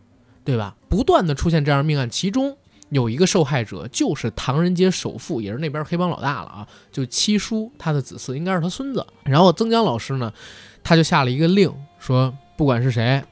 [0.45, 0.77] 对吧？
[0.89, 2.59] 不断的出现这样命案，其中
[2.91, 9.07] 有一个受害者就是唐人街首富，也是那边黑帮老大了啊，就七叔他的子嗣，应该是他孙子。
[9.25, 10.31] 然后曾江老师呢，
[10.83, 13.23] 他就下了一个令，说不管是谁。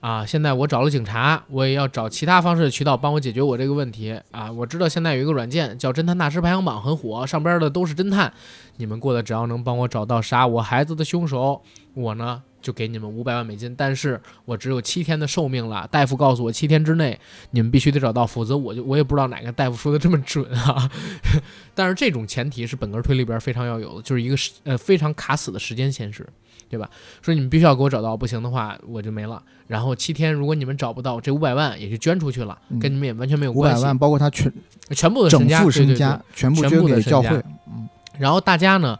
[0.00, 0.26] 啊！
[0.26, 4.50] 现在我找了警察，我也要找其他方式的渠道帮我解决我这个问题啊！
[4.50, 8.34] 我知道现在有一个软件叫《侦探大师排行榜》很火，上边的都是侦探。
[8.78, 11.62] 你们过的只要能帮我找到杀我孩子的凶手，
[11.94, 13.72] 我呢就给你们五百万美金。
[13.76, 17.16] 但是我只有七天的寿命了，大夫告诉我七天之内
[17.52, 20.90] 你们必须得找到，否则我就我也不知道哪个大夫说的这么准啊！
[21.76, 26.28] 但是这种前提是本格推理里边非常要有的，就是一个呃非常卡死的时间限制。
[26.72, 26.88] 对吧？
[27.20, 29.42] 说你们必须要给我找到，不行的话我就没了。
[29.66, 33.78] 然后七天，如果你们找不到，这五百万也就捐出去了，跟你们也完全没有关系。
[33.78, 34.50] 五百万包括他全
[34.88, 37.28] 全部的整副身家，全部捐给教会。
[37.66, 37.86] 嗯。
[38.18, 38.98] 然后大家呢，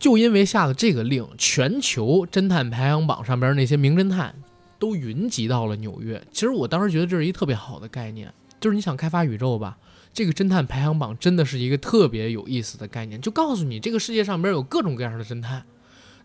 [0.00, 4.34] 就因为下了这个令，全球侦探排行榜上边那些名侦探
[4.80, 6.20] 都云集到了纽约。
[6.32, 9.78] 其实我当时觉得这是一特别好的概念，就是你想开发宇宙吧，
[10.12, 15.64] 这个侦探排行榜真的是一个特别有意思的概念，就告诉你这个世界上边有各种各样的侦探。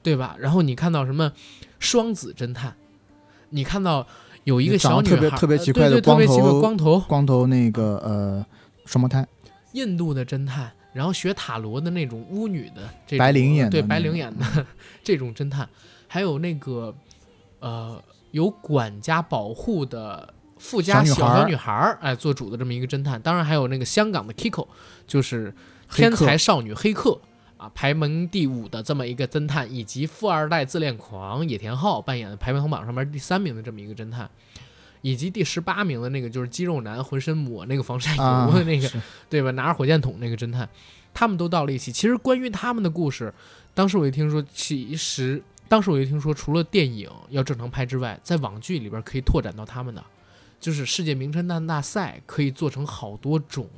[0.03, 0.35] 对吧？
[0.37, 1.31] 然后你看到什么
[1.79, 2.75] 双子侦探？
[3.49, 4.05] 你看到
[4.43, 8.45] 有一个小女孩，特别特别奇怪的光头，光头，光头那个呃
[8.85, 9.25] 双胞胎，
[9.71, 14.65] 印度的侦探，然后学塔罗的那种巫女的这白灵眼，对白灵眼的
[15.03, 15.69] 这种侦探，
[16.07, 16.93] 还有那个
[17.59, 18.01] 呃
[18.31, 24.67] 有管家保护的富家小小女孩儿哎做主的这么一个侦探，当然还有那个香港的 Kiko，
[25.07, 25.53] 就是
[25.91, 27.19] 天才少女黑客。
[27.63, 34.29] 啊，排名第五的这么一个侦探，以及富二代自恋狂野田昊扮演的排名榜上面第三名的这么一个侦探，
[35.01, 38.91] 以及第十八名的那个就是肌肉男，浑身抹那个防晒油的那个，
[39.29, 39.49] 对吧？
[39.51, 40.67] 拿着火箭筒那个侦探，
[41.13, 41.89] 他们都到了一起。
[41.89, 43.33] 其实关于他们的故事，
[43.73, 50.03] 当时我一听说，其实当时我一听说，除了电影要正常拍之外，在网剧里边可以拓展到他们的，
[50.59, 53.69] 就是世界名侦探大赛可以做成好多种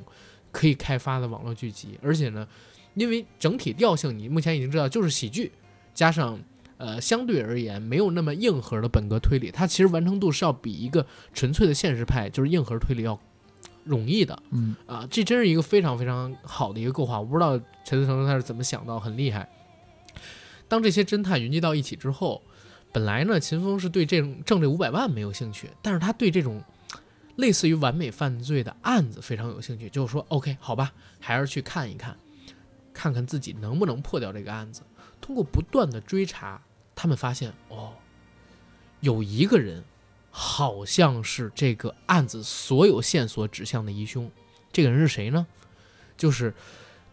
[0.52, 2.48] 可以开发的网络剧集，而且呢。
[2.96, 5.52] 因为整体调性，你目前已经知道就是喜剧，
[5.94, 6.40] 加上
[6.78, 13.20] 呃相对而言没有那么硬核的本格推理，它其实完成度是要比一个纯粹的现实派就是硬核推理要
[13.84, 14.42] 容易的。
[14.52, 17.20] 嗯啊，这真是一个非常非常好的一个构画。
[17.20, 19.48] 我不知道陈思成他是怎么想到，很厉害。
[20.68, 22.42] 当这些侦探云集到一起之后，
[22.92, 26.64] 本来呢秦风是对这种挣这五百万没有兴趣，但是他对这种
[27.36, 32.18] 类似于完美犯罪的案子非常有兴趣，就是说 OK 好吧，还是去看一看。
[32.96, 34.82] 看看自己能不能破掉这个案子。
[35.22, 36.62] 通过不断的追查，
[36.96, 37.94] 他们发现哦，
[39.02, 39.84] 有一个人
[40.32, 44.32] 好像是这个案子所有线索指向的疑凶。
[44.72, 45.46] 这个人是谁呢？
[46.18, 46.54] 就是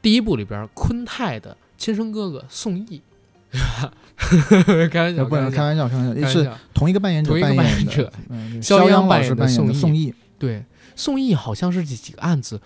[0.00, 3.02] 第一部里边昆泰的亲生哥哥宋轶。
[4.90, 8.12] 开玩笑，不能开玩笑，开玩笑，是同一个扮演者，同一个扮演者，
[8.62, 10.14] 肖央老师扮演的宋轶。
[10.38, 10.64] 对，
[10.96, 12.60] 宋轶好像是这几个案子。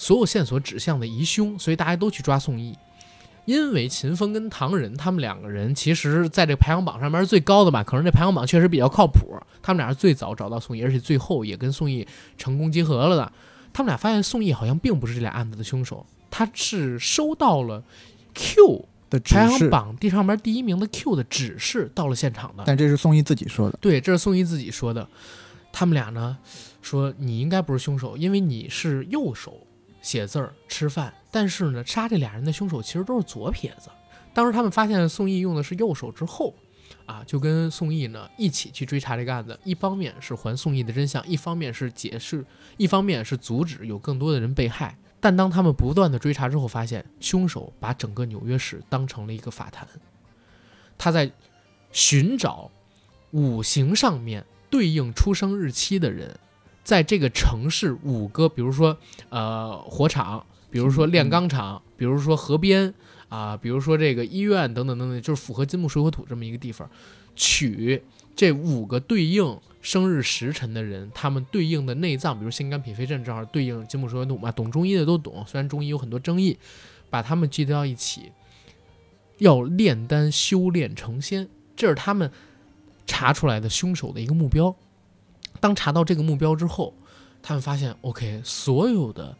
[0.00, 2.74] 所有线索指向的疑凶，所以大家都去抓宋义。
[3.44, 7.84] 因为秦风跟唐仁他们两个人，其实在这排行榜上面是最高的吧？
[7.84, 9.38] 可能这排行榜确实比较靠谱。
[9.60, 12.06] 他们俩是最早找到宋义，而且最后也跟宋义
[12.38, 13.30] 成功结合了的。
[13.74, 17.84] 他们俩发现宋义好像并不是这俩案子的凶手，他是收到了
[18.32, 22.64] Q 的排行榜第上面第一名的 Q 的指示到了现场的。
[22.66, 23.78] 但这是宋义自己说的。
[23.82, 25.06] 对，这是宋义自己说的。
[25.70, 26.38] 他们俩呢
[26.80, 29.66] 说你应该不是凶手，因为你是右手。
[30.00, 33.90] 写字儿、吃饭，但是呢，杀这俩人的凶手其实都是左撇子。
[34.32, 36.54] 当时他们发现宋轶用的是右手之后，
[37.04, 39.58] 啊，就跟宋轶呢一起去追查这个案子。
[39.64, 42.44] 一方面是还宋轶的真相，一方面是解释，
[42.76, 44.96] 一方面是阻止有更多的人被害。
[45.20, 49.86] 但当他们不断的追查之后，发现凶手把整个纽约市当成了一个法坛，
[50.96, 51.30] 他在
[51.92, 52.70] 寻找
[53.32, 56.38] 五行上面对应出生日期的人。
[56.90, 62.92] 在这个城市五个，比如说呃火场，比如说炼钢厂，比如说河边
[63.28, 66.90] 啊，比如说这个医院等等等等，就是符合金木水火土这么一个地方，
[67.36, 68.02] 取
[68.34, 74.50] 这五个对应生日时辰的人，他们对应的内脏，比如心肝脾肺肾，正好对应金木水火土嘛。
[74.50, 76.58] 懂中医的都懂，虽然中医有很多争议，
[77.08, 78.32] 把他们聚集到一起，
[79.38, 82.28] 要炼丹修炼成仙，这是他们
[83.06, 84.74] 查出来的凶手的一个目标。
[85.60, 86.94] 当查到这个目标之后，
[87.42, 89.36] 他们发现，OK，所有的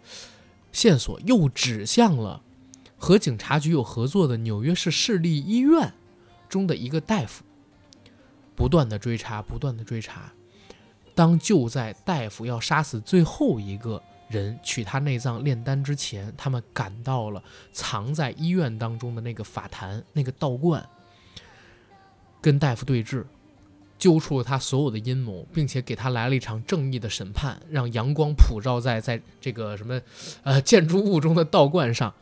[0.70, 2.42] 线索又指向了
[2.96, 5.92] 和警察局有合作的纽约市市立医院
[6.48, 7.42] 中的一个大夫。
[8.54, 10.30] 不断的追查，不断的追查。
[11.14, 17.42] 当就在大夫要杀死最后一个人取他内脏炼丹之前，他们赶到了
[17.72, 20.86] 藏在医院当中的那个法坛、那个道观，
[22.42, 23.24] 跟大夫对峙，
[24.00, 30.00] 揪出了他所有的阴谋，并且给他来了一场正义的审判，让阳光普照在在这个什么
[30.42, 32.12] 呃建筑物中的道观上。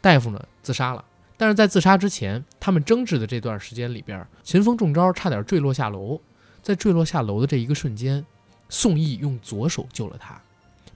[0.00, 1.04] 大夫呢自杀了。
[1.36, 6.20] 但是在自杀之前，他们争执的这段时间里边，秦风中招，差点坠落下楼。
[6.62, 8.26] 在坠落下楼的这一个瞬间，
[8.68, 10.38] 宋义用左手救了他，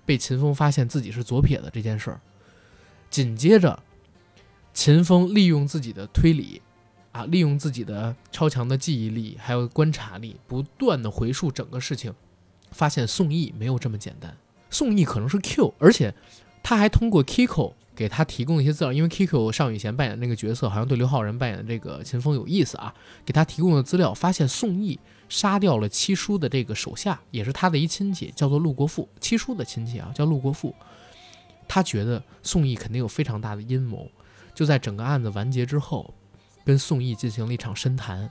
[0.04, 2.20] 被秦风发现自己是左撇子这件事儿。
[3.08, 3.82] 紧接着，
[4.74, 6.60] 秦风利用自己的推理，
[7.12, 12.12] 啊，利用自己的超强的记忆力还有观察力，不断的回溯整个事情，
[12.72, 14.36] 发现宋义没有这么简单，
[14.68, 16.12] 宋义可能是 Q，而且
[16.62, 17.74] 他还通过 Kiko。
[17.94, 22.92] 给他提供一些资料，因为 Kiko 尚宇贤扮演的那个角色好像对刘昊然扮演的这个秦风有意思啊。
[23.22, 24.98] 给他提供的资料发现，宋义
[25.28, 29.06] 杀掉了七叔的这个手下，也是他的一亲戚，叫做陆国富。
[29.20, 30.74] 七叔的亲戚啊，叫陆国富。
[31.68, 34.10] 他觉得宋义肯定有非常大的阴谋，
[34.54, 36.14] 就在整个案子完结之后，
[36.64, 38.30] 跟宋义进行了一场深谈，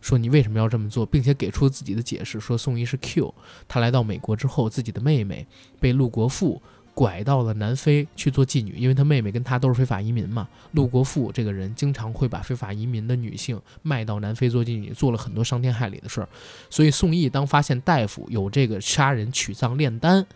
[0.00, 3.34] 说你为什么要这么做，并且给出自己的解释，说宋义是 Q，
[3.66, 5.46] 他来到美国之后，自己的妹妹
[5.80, 6.60] 被陆国富。
[6.94, 10.48] 拐到了南非去做妓女，因为他妹妹跟他都是非法移民嘛。
[10.72, 16.28] 陆国富这个人经常会把非法移民的女性卖到南非做妓女，做了很多伤天害理的事儿。
[16.68, 20.26] 所以宋义当发现大夫有这个杀人取脏炼丹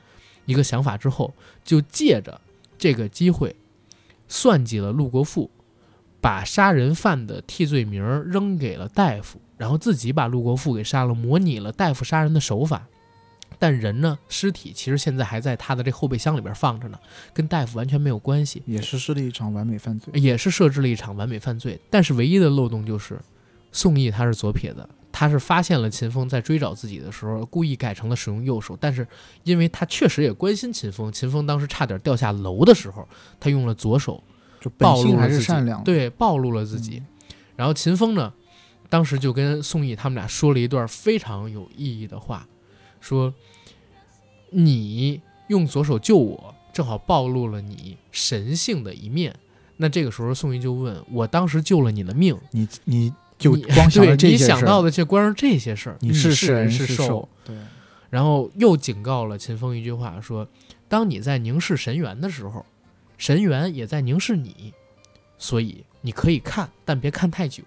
[0.47, 2.41] 一个想法之后，就借着
[2.79, 3.57] 这个机会
[4.29, 5.51] 算计了陆国富，
[6.23, 12.87] 把杀人犯的替罪名扔给了大夫，然后自己把陆国富给杀了，模拟了大夫杀人的手法。
[13.59, 14.19] 但人呢？
[14.29, 16.99] 尸体其实现在还在他的这后备箱里边放着呢，
[17.35, 18.63] 跟大夫完全没有关系。
[18.67, 21.79] 也实施了一场完美犯罪，也是设置了一场完美犯罪。
[21.91, 23.21] 但是唯一的漏洞就是，
[23.71, 28.77] 宋义他是左撇子，他是发现了秦风在追找自己的时候，故意改成了使用右手。
[28.81, 29.07] 但是
[29.45, 33.07] 因为他确实也关心秦风，秦风当时差点掉下楼的时候，
[33.39, 34.21] 他用了左手，
[34.63, 37.03] 就暴露还是善良，对，暴露了自己。
[37.57, 38.33] 然后秦风呢，
[38.89, 42.49] 当时就跟宋义他们俩说了一段非常有意义的话，
[43.01, 43.35] 说。
[44.55, 49.35] 你用左手救我，正好暴露了你神性的一面。
[49.79, 57.27] 那这个时候，宋义就问我：当时救了你的命，你你就 光想这些事你想到的就光是这些事儿，你是是是兽。
[57.47, 57.57] 对。
[58.11, 60.47] 然后又警告了秦风一句话：说，
[60.87, 62.67] 当你在凝视神元的时候，
[63.23, 64.75] 神元也在凝视你，
[65.39, 67.63] 所以你可以看，但别看太久。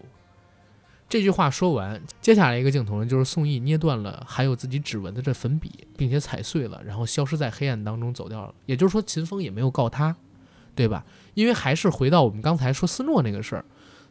[1.08, 8.53] 这句话说完，接下来一个镜头呢，就是宋轶捏断了含有自己指纹的这粉笔，并且踩碎了，然后消失在黑暗当中走掉了。
[8.66, 10.14] 也就是说，秦风也没有告他，
[10.76, 11.06] 对吧？
[11.36, 13.64] 因为还是回到我们刚才说斯诺那个事儿，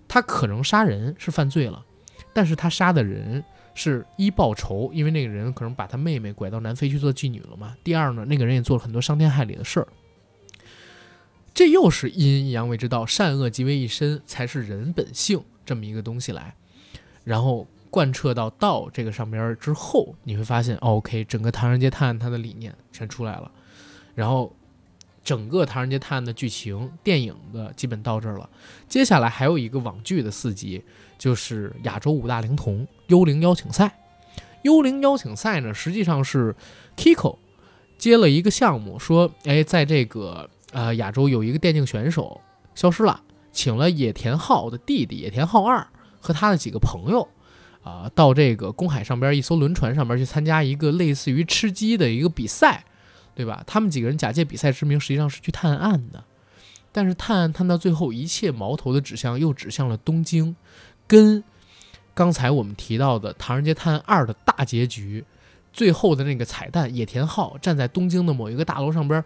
[0.09, 1.85] 他可能杀人是犯罪了，
[2.33, 7.77] 但是他杀的人是一报仇，因为那个人可能把他妹妹拐到南非去做妓女了嘛。
[7.85, 9.87] 第二呢，那个人也做了很多伤天害理的事儿。
[11.55, 16.55] 这又是阴阳为之道，善恶即为一身，才是人本性这么一个东西来。
[17.23, 23.49] 然后贯彻到道这个上边之后，你会发现，OK，整个《唐人街探案》它的理念全出来了。
[24.17, 24.53] 然后，
[25.23, 28.51] 整个《唐人街探案》的剧情、电影的基本到这儿了。
[28.89, 30.83] 接下来还有一个网剧的四集，
[31.17, 34.01] 就是亚洲五大灵童幽灵邀请赛。
[34.63, 36.55] 幽灵邀请赛呢，实际上是
[36.97, 37.39] Kiko
[37.97, 42.39] 接了一个项目，说，哎，在这个呃亚洲有一个电竞选手
[42.75, 45.89] 消失了，请了野田昊的弟弟野田昊二。
[46.27, 47.29] 和他的几个朋友，
[47.83, 52.83] 啊，到这个公海上边一艘轮船上边去参加一个类似于吃鸡的一个比赛，
[53.35, 53.63] 对吧？
[53.67, 56.25] 他们几个人假借比赛之名，实际上是去探案的。
[56.93, 60.57] 但是探案探到最后，一切矛头的指向又指向了东京，
[61.07, 61.45] 跟
[62.15, 65.27] 刚才我们提到的《唐人街探案二》的大结局，
[65.75, 69.23] 最后的那个彩蛋，野田昊站在东京的某一个大楼上边。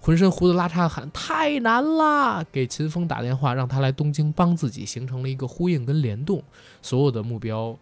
[0.00, 6.42] 浑身胡子拉碴喊太难了，给秦风打电话让他来东京帮自己，形成了一个呼应跟联动，
[6.80, 7.76] 所有的目标，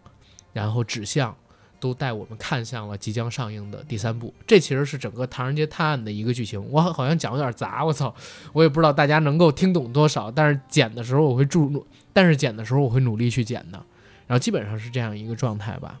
[0.51, 1.33] 然后指向
[1.79, 4.33] 都带我们看向了即将上映的第三部。
[4.45, 6.61] 这其实是整个《唐人街探案》的一个剧情。
[6.69, 8.13] 我好像讲有点杂，我操，
[8.51, 10.29] 我也不知道大家能够听懂多少。
[10.29, 13.81] 但是剪的时候我会注，但是剪的时候我会努力去剪的。
[14.27, 15.99] 然后基本上是这样一个状态吧。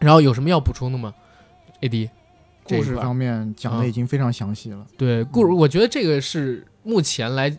[0.00, 1.12] 然后有什么要补充的吗
[1.82, 2.08] ？AD。
[2.64, 4.86] 故事方面讲的已经非常详细了。
[4.96, 7.56] 对故事，我觉得这个是目前来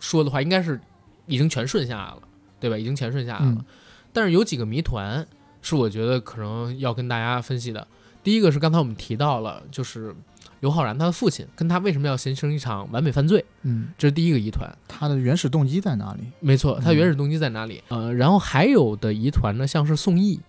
[0.00, 0.80] 说的话，应该是
[1.26, 2.18] 已经全顺下来了，
[2.60, 2.76] 对吧？
[2.76, 3.52] 已经全顺下来了。
[3.52, 3.64] 嗯
[4.12, 5.26] 但是有几个谜团
[5.60, 7.86] 是我觉得可能要跟大家分析的。
[8.24, 10.16] 第一个是刚才我们提到了，就是
[10.60, 14.74] 刘昊然他的父亲跟他为什么要形成一场完美犯罪，嗯，这是第一个疑团。
[14.88, 16.22] 他的原始动机在哪里？
[16.40, 17.82] 没错，他嗯原始动机在哪里？
[17.88, 20.40] 呃，然后还有的疑团呢，像是宋轶，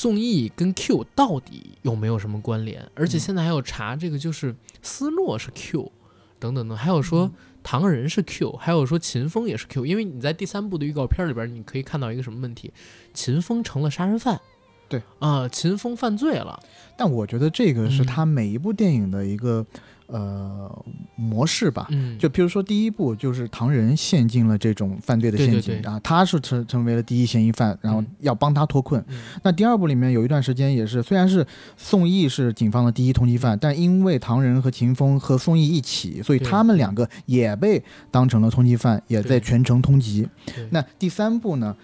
[0.00, 2.88] 宋轶跟 Q 到底有没有什么关联？
[2.94, 5.90] 而且嗯现在还有查这个，就是斯诺是 Q，
[6.38, 7.32] 等等等，还有嗯说
[7.64, 9.84] 唐人是 Q，还有说秦风也是 Q。
[9.84, 12.72] 因为你在第三部的预告片里边，你可以看到一个什么问题？
[13.12, 14.40] 秦风成了杀人犯。
[14.88, 16.58] 对啊、秦风犯罪了。
[16.96, 19.64] 但我觉得这个是嗯他每一部电影的一个、
[20.06, 20.84] 呃
[21.14, 21.86] 模式吧。
[21.90, 29.04] 嗯，就比如说第一部就是唐人陷进了这种犯罪的陷阱啊，他是成成为了第一嫌疑犯，然后嗯要帮他脱困。
[29.08, 37.80] 嗯那第二部里面有一段时间也是，虽然是宋轶是警方的第一通缉犯，但因为唐人和秦风和宋轶一起，所以他们两个也被
[38.10, 40.26] 当成了通缉犯，也在全城通缉。
[40.70, 41.76] 那第三部呢，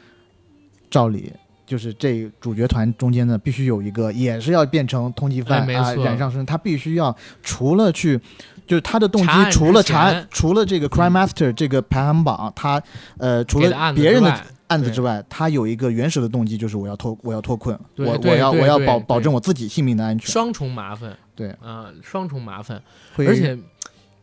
[0.90, 1.32] 照理。
[1.66, 8.20] 就是这主角团中间呢，必须有一个，也是要变成通缉犯啊，染上身，他必须要除了去，
[8.66, 12.82] 就是他的动机，除了查案，除了这个 crime master 这个排行榜，他
[13.18, 20.30] 呃，除了别人的案子之外，他有一个原始的动机，就是我要脱，我要脱困，我我要我要保保证我自己性命的安全。
[20.30, 21.16] 双重麻烦。
[21.36, 22.80] 对啊、双重麻烦。
[23.16, 23.58] 而且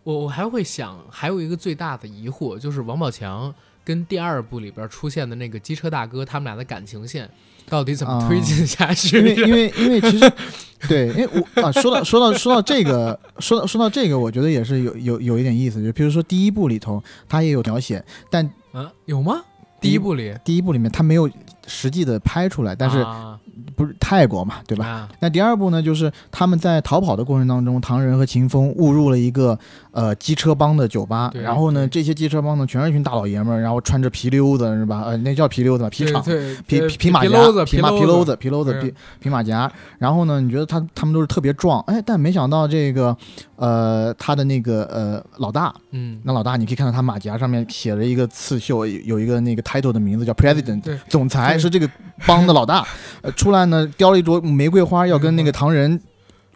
[0.03, 3.53] 我我还会想，还有一个最大的疑惑，就是王宝强
[3.83, 7.29] 跟第二部里边出现的那个机车大哥，他们俩的感情线
[7.67, 9.17] 到底怎么推进下去？
[9.17, 10.31] 因为因为因为其实
[10.87, 19.41] 对，因为我啊，说到说到说到这个，说到说到这个，我觉得也是有有有一点意思，就比如说第一部里头，他也有描写，但啊，有吗？
[19.79, 21.29] 第一部里，第一部里面他没有
[21.65, 23.39] 实际的拍出来，但是啊、
[23.75, 25.09] 不是泰国嘛，对吧？
[25.19, 29.57] 那第二部呢，就是他们在逃跑的过程当中，唐仁和秦风误入了一个
[29.91, 35.03] 呃机车帮的酒吧，然后呢，这些机车帮呢全是一群大老爷们儿，然后穿着皮溜子是吧？
[35.05, 36.21] 呃，那叫皮溜子吧，皮厂。
[36.67, 37.29] 皮皮马甲、
[37.65, 43.15] 皮马皮篓篓子、皮篓子、皮皮马甲，然后呢，你觉得他他们都是特别壮，哎，但没想到这个，
[43.55, 51.89] 呃，他的那个呃老大，嗯，那老大你可以看到他马甲上面写了一个刺绣，有一个那个 title 的名字叫 President，总裁是这个
[52.25, 52.85] 帮的老大，
[53.21, 55.99] 呃，出来呢叼了一朵玫瑰花，要跟那个唐人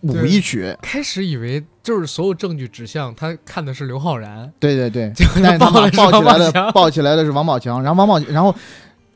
[0.01, 0.75] 舞一曲。
[0.81, 8.53] 开始以为就是所有证据指向他看的是刘昊然，对对对， 结果但是他抱起来的抱起来的是王宝强，然后王宝，然后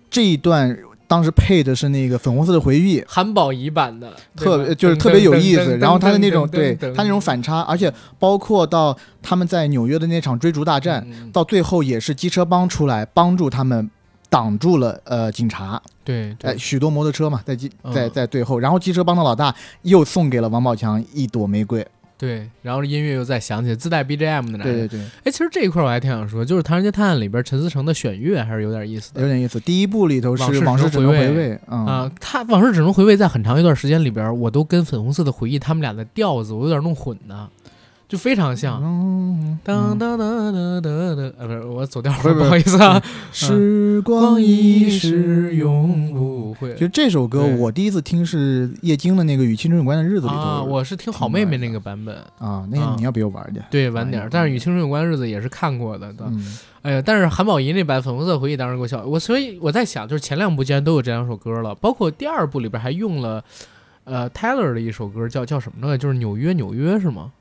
[0.09, 0.77] 这一段
[1.07, 5.77] 当时配的是那个粉红色的回忆，韩宝仪版的，特别就是特别有意思。
[5.77, 11.32] 然后他的那种对他那种反差，而且包括到他们在纽约的那场追逐大战，嗯。
[11.32, 13.89] 到最后也是机车帮出来帮助他们。
[14.30, 16.51] 挡住了呃警察，对对。
[16.51, 18.11] 呃许多摩托车嘛，在机在嗯。
[18.11, 21.86] 在最后，然后机车帮的老大又送给了王宝强一朵玫瑰，
[22.17, 24.88] 对，然后音乐又再响起，自带 BGM 的男人。
[24.88, 29.21] 对对对，哎，其实这一块我还挺想说，就是《唐人街探案》里边陈思诚的选乐还是有点意思的。
[29.21, 29.59] 有点意思。
[29.61, 31.59] 第一部里头是往往事只能回味。
[31.65, 32.11] 啊。
[32.19, 37.49] 他《往事只能回味》在很长一段时间里边，我都跟《粉红色的回忆》他们俩的调子我有点弄混呢，
[38.10, 38.82] 就非常像。
[38.84, 43.01] 嗯当当当当当当，呃，不是，我走调了，不好意思啊。
[43.32, 53.64] 时光一逝永永不会其实这首歌我第一次听是叶京的那个《与青春有关的日子》里头啊，我是听好妹妹那个版本，啊，那你要比我晚点。
[53.70, 56.12] 对，晚点但是《与青春有关的日子》也是看过的。
[56.82, 63.43] 哎呀，但是韩宝仪那版《粉红色回忆》当时给我笑，我所以我在想，就是前两部既然都有这两首歌了，包括第二部里边还用了，
[64.05, 65.97] 呃，Taylor 的一首歌叫叫什么呢？
[65.97, 67.32] 就是纽约纽约是吗？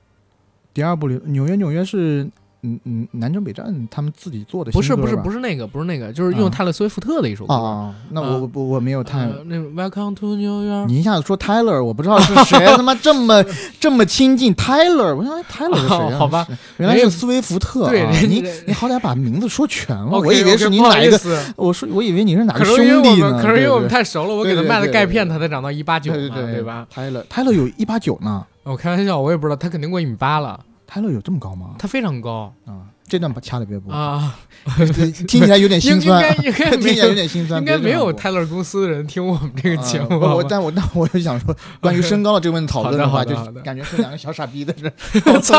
[0.78, 2.22] 第二部里纽约纽约是
[2.62, 7.52] 嗯嗯南征北战他们自己做的不是不是是不是那个不是那个，就是用啊泰勒·斯威夫特的一首歌。
[7.52, 9.24] 啊啊，那我啊我我没有泰。
[9.26, 10.86] 呃那 Welcome to New York。
[10.86, 13.44] 你一下子说 Tyler，我不知道是谁， 他妈这么
[13.80, 16.14] 这么亲近 Tyler，我想哎 Tyler 是谁啊？
[16.14, 17.90] 哦好吧，原来是斯威夫特啊！
[17.90, 21.18] 对人你人你好歹把名字说全了我以为是你哪一个，
[21.56, 23.40] 我说我以为你是哪个兄弟呢？
[23.42, 30.60] 可是因为我们太熟了，我给他卖的钙片，他才长到一八九嘛，对吧？？Tyler Tyler 有一八九呢我开玩笑，我也不知道，他肯定过一米八了，
[30.90, 31.74] ，Tyler 有这么高吗？
[31.78, 34.38] 他非常高啊，这段把掐了别播，啊，
[35.28, 37.14] 听起来有点心酸该，应该 听没起来有有。
[37.14, 37.60] 点心酸。
[37.60, 40.08] 应该没有泰勒公司的人听我们这个节目
[40.48, 44.92] 但我但我就想说，关于身高的这个问题讨论的话，就感觉是两个小傻逼的是。
[45.30, 45.58] 我操，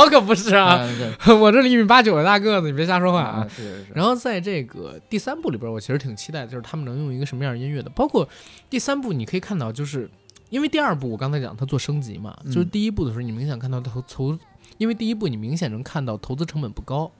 [0.00, 0.84] 我可不是啊，
[1.40, 3.86] 我这里一米八九的大个子，你别瞎说话啊啊。，是是是。
[3.94, 7.90] 然后在这个第三部里边，我其实挺期待，就是他们能用一个什么样的音乐的。
[7.90, 8.28] 包括
[8.68, 10.10] 第三部，你可以看到，就是
[10.48, 14.36] 因为第二部我刚才讲它做升级嘛，嗯就是第一部的时候，你明显看到投投，
[14.80, 17.12] 因为第一部你明显能看到投资成本不高，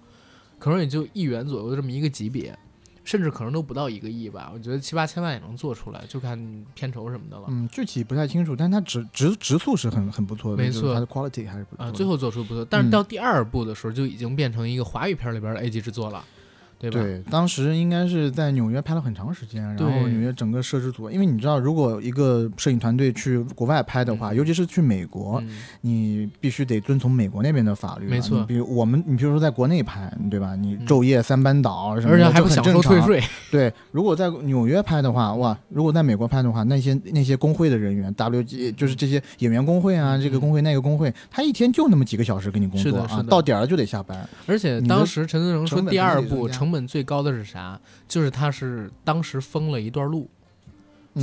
[0.59, 2.59] 可能也就一元左右的这么一个级别。
[3.03, 4.51] 甚至可能都不到一个亿吧。
[4.55, 6.39] 我觉得七八千万也能做出来，就看
[6.75, 7.47] 片酬什么的了。
[7.49, 11.93] 嗯，具体不太清楚，但它直直直速是很很不错的，没错它的 quality 还是不错啊，的。
[11.93, 16.23] 最后做出不错，但是嗯到第二部的时候就已经变成一个华语片里边的 A 级制作了，
[16.81, 16.99] 对吧？
[17.01, 25.51] 对，当时应该是在纽约拍了很长时间，然后纽约整个摄制组，因为你知道，如果一个摄影团队去国外拍的话，嗯尤其是去美国，嗯，
[25.83, 28.11] 你必须得遵从美国那边的法律嘛。
[28.11, 30.57] 没错比如我们，你比如说在国内拍，对吧？
[30.57, 32.64] 你嗯昼夜三班倒什么的，而且还不享。
[32.70, 33.20] 受退税，
[33.51, 44.28] 对，如果在纽约拍的话，哇，如果在美国拍的话，那些那些工会的人员，WG 就是这些演员工会啊，这个工会那个工会，他一天就那么几个小时给你工作啊到点儿了就得下班。
[44.47, 47.81] 而且当时陈思诚说第二部成本最高的是啥？
[48.07, 50.29] 就是他是当时封了一段路，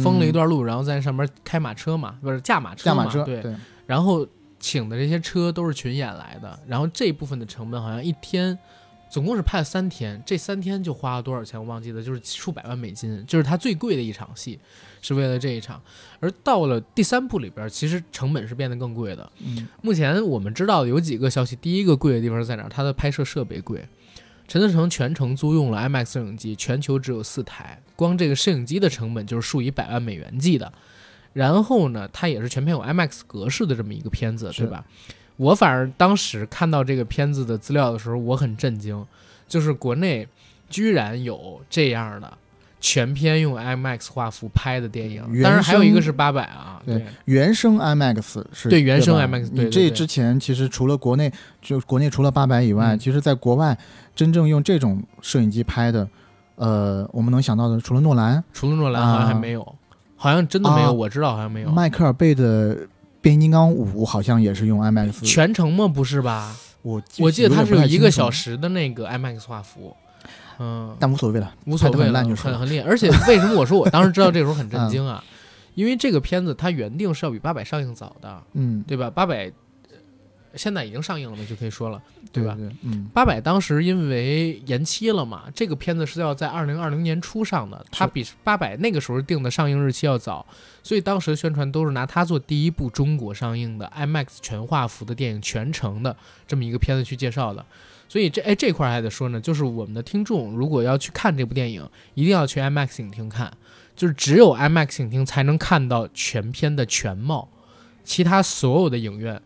[0.04, 4.28] 封了一嗯段路，然后在上面开马车嘛，不是驾马车嘛，驾马车，对，对，然后
[4.60, 8.58] 请的这些车都是群演来的，然后这部分的成本好像一天，
[9.10, 14.60] 总共是拍了三天，这三天就花了多少钱我忘记了，就是数百万美金，就是他最贵的一场戏，
[15.02, 15.82] 是为了这一场。
[16.20, 19.32] 而到了第三部里边，其实成本是变得更贵的。
[19.40, 22.70] 嗯目前我们知道的有几个消息，第一个贵的地方是在哪儿？
[22.70, 23.88] 它的拍摄设备贵。
[24.48, 30.72] 陈思诚全程租用了 IMAX 摄影机，全球只有四台，光这个摄影机的成本就是数以百万美元计的。
[31.34, 34.86] 然后呢，它也是全片有 IMAX 格式的这么一个片子，对吧？
[35.36, 39.06] 我反而当时看到这个片子的资料的时候，我很震惊，
[39.48, 40.28] 就是国内
[40.70, 42.38] 居然有这样的
[42.80, 47.06] 全片用 IMAX 画幅拍的电影，当然还有一个是八百啊，对对。
[47.26, 53.00] 原生 IMAX 是对原生 IMAX 对你这之前其实除了国内，就国内除了八百以外，嗯。
[53.00, 53.78] 其实在国外
[54.16, 56.08] 真正用这种摄影机拍的，
[56.56, 59.76] 呃，我们能想到的除了诺兰，除了诺兰好像还啊没有，
[60.16, 61.72] 好像真的没有，啊我知道好像没有。
[61.72, 62.76] 迈克尔贝的
[63.22, 65.88] 《变形金刚五》好像也是用 IMAX，全程吗？
[65.88, 66.56] 不是吧？
[66.84, 69.94] 我我记得它是有一个小，时的那个 IMAX 画幅，
[70.60, 71.54] 嗯，但无所谓了。
[71.66, 72.88] 无所谓了，很烂就是很很厉害。
[72.88, 75.24] 而且为什么我说我当时知道这个时候很震惊啊？
[75.76, 79.12] 因为这个片子它原定是要比八百上映早的，嗯，对吧？
[79.12, 79.52] 八百
[80.56, 82.02] 现在已经上映了嘛，就可以说了，
[82.32, 82.56] 对吧？
[82.58, 90.44] 对，嗯，八百当时因为延期了嘛，这个片子是要在二零二零年初上的，它比八百那个时候定的上映日期要早，
[90.82, 97.64] 所以当时的宣传都是拿它做第一部中国上映的 IMAX 全画幅的电影全程的这么一个片子去介绍的。
[98.08, 103.52] 所以这哎这块还得说呢，就是我们的听众如果要去看这部电影，一定要去 IMAX 影厅看，
[103.96, 107.50] 就是只有 IMAX 影厅才能看到全片的全貌，
[108.04, 109.42] 其他所有的影院。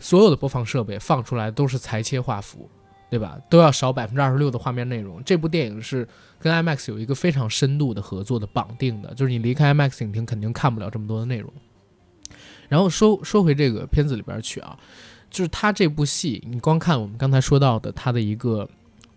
[0.00, 2.70] 所有的播放设备放出来都是裁切画幅，
[3.10, 3.36] 对吧？
[3.50, 5.20] 都要少百分之二十六的画面内容。
[5.24, 6.06] 这部电影是
[6.38, 11.52] 跟 IMAX 有一个非常深度的合作的绑定的，就是你离开 IMAX 影厅肯定看不了这么多的内容。
[12.68, 14.78] 然后说说回这个片子里边去啊，
[15.30, 18.68] 就是他这部戏，你光看我们刚才说到的他的一个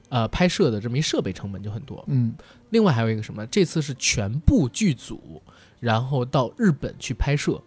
[0.09, 2.03] 呃拍摄的这么一设备成本就很多。
[2.07, 2.33] 嗯，
[2.69, 3.45] 另外还有一个什么？
[3.47, 5.41] 这次是全部剧组，
[5.79, 7.61] 然后到日本去拍摄，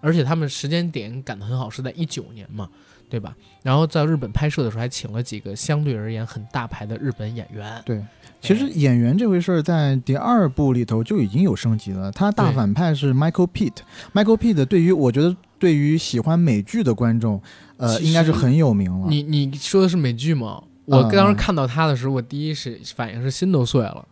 [0.00, 2.68] 而且他们时间点赶得很好，是在一九年嘛，
[3.08, 3.36] 对吧？
[3.62, 7.82] 然后在日本拍摄的时候，还请了几个相对而言很大牌的日本演员。
[7.84, 8.04] 对。
[8.40, 13.72] 其实演员这回事儿在第二部里头就已经有升级了，他大反派是 Michael Pitt。
[14.14, 17.42] Michael Pitt 对于我觉得对于喜欢美剧的观众，
[17.78, 19.06] 呃，应该是很有名了。
[19.08, 20.62] 你你说的是美剧吗？
[20.84, 24.06] 我嗯当时看到他的时候，我第一是反应是心都碎了。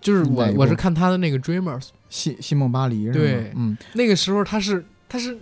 [0.00, 3.14] 就是我我是看他的那个 Dreamers，西西蒙巴黎是吗？
[3.14, 5.36] 对嗯，那个时候他是他是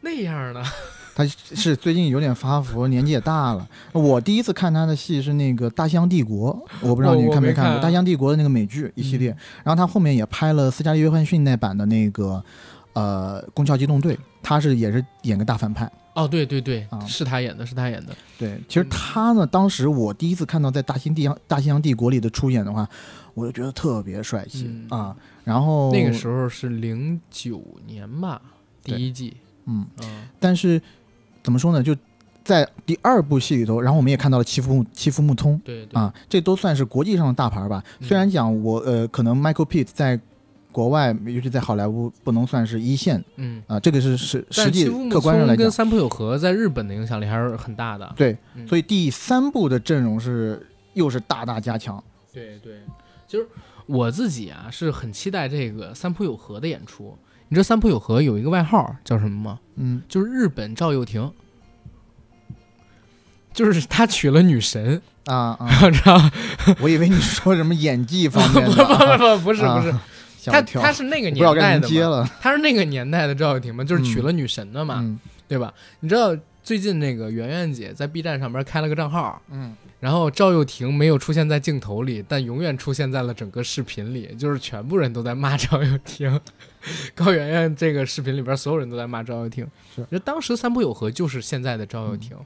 [0.00, 0.62] 那样的，
[1.14, 3.68] 他是最近有点发福，年纪也大了。
[3.92, 9.30] 我第一次看他的戏是那个《大象帝国》，我不知道你看没看过《看大象帝国》的那个美剧一系列。
[9.30, 12.42] 嗯然后他后面也拍了斯嘉丽·约翰逊那版的那个
[12.92, 15.90] 呃《宫壳机动队》，他是也是演个大反派。
[16.12, 18.12] 哦，对对对，啊是他演的，是他演的。
[18.36, 22.86] 对，其实他呢，当时我第一次看到在《大新地大西洋帝国》里的出演的话，
[23.32, 25.16] 我就觉得特别帅气、嗯啊。
[25.44, 28.42] 然后那个时候是零九年吧，
[28.82, 29.36] 第一季。
[29.66, 30.82] 嗯，嗯，但是
[31.44, 31.80] 怎么说呢？
[31.80, 31.96] 就
[32.42, 35.60] 在第二部戏里头，然后我们也看到了欺负欺负木通。
[35.64, 37.82] 对对啊，这都算是国际上的大牌吧。
[38.00, 40.18] 嗯虽然讲我呃，可能 Michael Pitt 在
[40.72, 48.12] 国外，尤其在好莱坞不能算是一线嗯，啊，这个是实实际客观上来讲，聪跟三浦友和在日本的影响力还是很大的。
[48.16, 52.02] 对，嗯所以第三部的阵容是又是大大加强。
[52.32, 52.80] 对对，
[53.26, 53.46] 就是
[53.86, 57.16] 我自己啊是很期待这个三浦友和的演出。
[57.48, 59.58] 你知道三浦友和有一个外号叫什么吗？
[59.74, 61.32] 嗯，就是日本赵又廷，
[63.52, 66.30] 就是他娶了女神，啊啊，知道？
[66.80, 69.92] 我以为你说什么演技方面 不的不，不不不是不是，
[70.46, 72.28] 他他是那个年代的。
[72.40, 75.18] 他是那个年代的赵又廷嘛，就是娶了女神的嘛，嗯
[75.48, 75.74] 对吧？
[76.00, 86.40] 你知道最近那个圆圆姐在 B 站上边开了个账号，嗯，然后赵又廷没有出现在镜头里，但永远出现在了整个视频里，就是全部人都在骂赵又廷。
[87.14, 89.66] 高圆圆这个视频里边，所有人都在骂赵又廷。
[89.94, 92.36] 是，就当时三浦友和就是现在的赵又廷。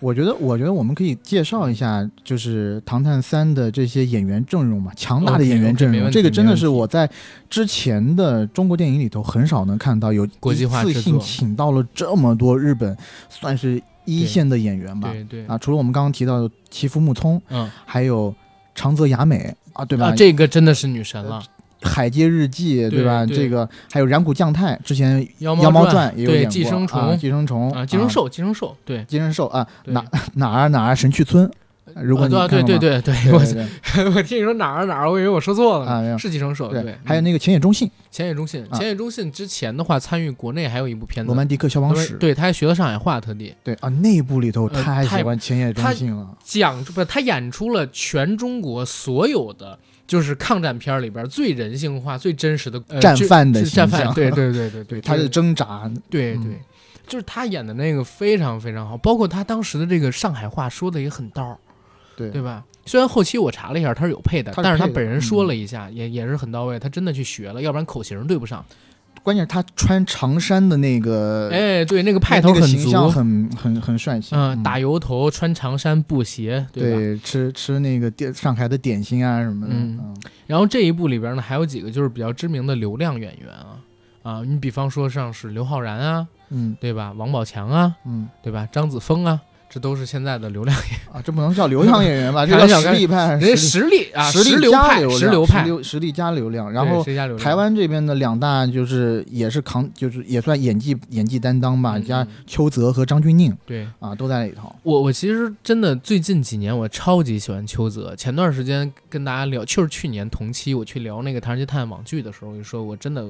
[0.00, 6.10] 我觉得，我觉得我们可以介绍一下，就是《唐探三》的这些演员阵容嘛，强大的演员阵容。
[6.10, 7.08] 这个真的是我在
[7.48, 12.94] 之前的中国电影里头很少能看到有国际化一次性请到了这么多日本
[13.30, 15.10] 算是一线的演员吧。
[15.10, 18.34] 对对啊，除了我们刚刚提到的齐夫木聪，嗯，还有
[18.74, 20.12] 长泽雅美啊，对吧？
[20.14, 21.42] 这个真的是女神了。
[21.84, 23.24] 海街日记，对吧？
[23.26, 26.50] 这个还有染谷将太，之前《妖猫传》也有演过。
[26.50, 30.04] 寄生虫，寄生虫啊，寄生兽，寄生兽，对，寄生兽啊，哪
[30.34, 31.48] 哪儿哪儿神去村？
[32.02, 36.96] 如果你对对对对对，我 我听你说哪儿哪儿，我以为我说错了啊，是寄生兽，对。
[37.04, 43.54] 还有那个浅野忠信，浅野忠信，浅野忠信之前的话参与国内还有一部片子《罗曼蒂克消防史》，对，他还学了上海话，特地。
[43.62, 49.78] 对啊，那部里头太喜欢浅野忠信了，讲不，他演出了全中国所有的。
[50.06, 56.60] 就是抗战片里边最人性化、最真实的战犯的战犯，对对对对对， 他的挣扎，对对，
[57.06, 61.58] 就是他演的那个非常非常好，包括他当时的这个上海话说的也很道，
[62.16, 62.30] 对。
[62.30, 62.64] 对吧？
[62.86, 68.62] 虽然后期我查了一下，他是有配的，但是他本人说了一下，也也是很到位，他真的去学了，要不然口型对不上。
[69.24, 74.36] 关键是他穿长衫的那个，哎，对，那个派头很形象很很很帅气。
[74.36, 79.72] 嗯，打油头，穿长衫，布鞋，对，吃吃那个点上海的点心啊什么的。
[79.74, 80.14] 嗯，
[80.46, 83.80] 然后这一部里边呢，还有几个就是比较知名的流量演员啊
[84.22, 87.12] 啊，你比方说像是刘昊然啊，嗯，对吧？
[87.16, 88.68] 王宝强啊，嗯，对吧？
[88.70, 89.40] 张子枫啊。
[89.74, 92.46] 这都是现在的流量演员啊，这不能叫流量演员吧？
[92.46, 96.70] 这叫实力派，人实力啊，实力派，实流派，实力加流量。
[96.70, 97.04] 然后
[97.36, 104.72] 台湾这边的两大就是也是扛，就是也算演技演技担当吧，加邱泽和张钧甯，对啊，都在里头。
[104.84, 108.14] 我我其实真的最近几年我超级喜欢邱泽。
[108.14, 113.26] 前段时间跟大家聊，就是去年同期我去聊那个《唐人街探案》网剧的时候，我就说我真的。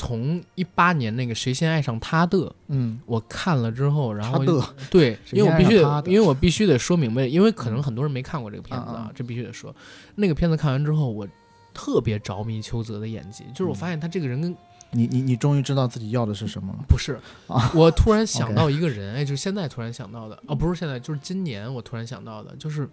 [0.00, 4.64] 从一八年那个谁先爱上他的，嗯，我看了之后，然后的。
[4.92, 5.74] 对，因为我必须，
[6.08, 9.74] 因为我必须得说明白，因为可能很多人没看过这个片子啊，这必须得说。
[10.14, 11.26] 那个片子看完之后，我
[11.74, 14.56] 特别着迷邱泽的演技，就是我发现他这个人跟
[14.92, 16.84] 你你你终于知道自己要的是什么了？
[16.88, 17.18] 不是
[17.48, 22.88] 啊，我突然想 到一个人，哎，就是现在突然想到的，哦，不是现在，就是今年我突然想到的，就是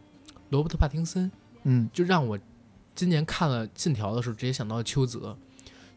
[0.49, 1.31] 罗伯特·帕丁森，
[1.65, 2.39] 嗯，就让我
[2.95, 5.37] 今年看了《信条》的时候，直接想到邱泽。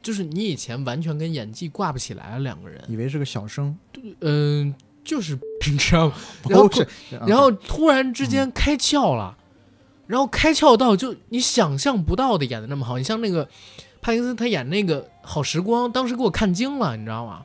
[0.08, 3.76] 就是你以前完全跟演技挂不起来了，两个人以为是个小生，
[4.20, 5.38] 嗯，就是
[5.70, 6.14] 你知道吗？
[6.48, 6.70] 然后
[7.26, 9.36] 然后突然之间开窍了，
[10.06, 12.96] 然后开窍到就你想象不到的演的那么好。
[12.96, 13.46] 你像那个
[14.00, 17.44] 帕金森，他演那个《好时光》，当时给我看惊了，你知道吗？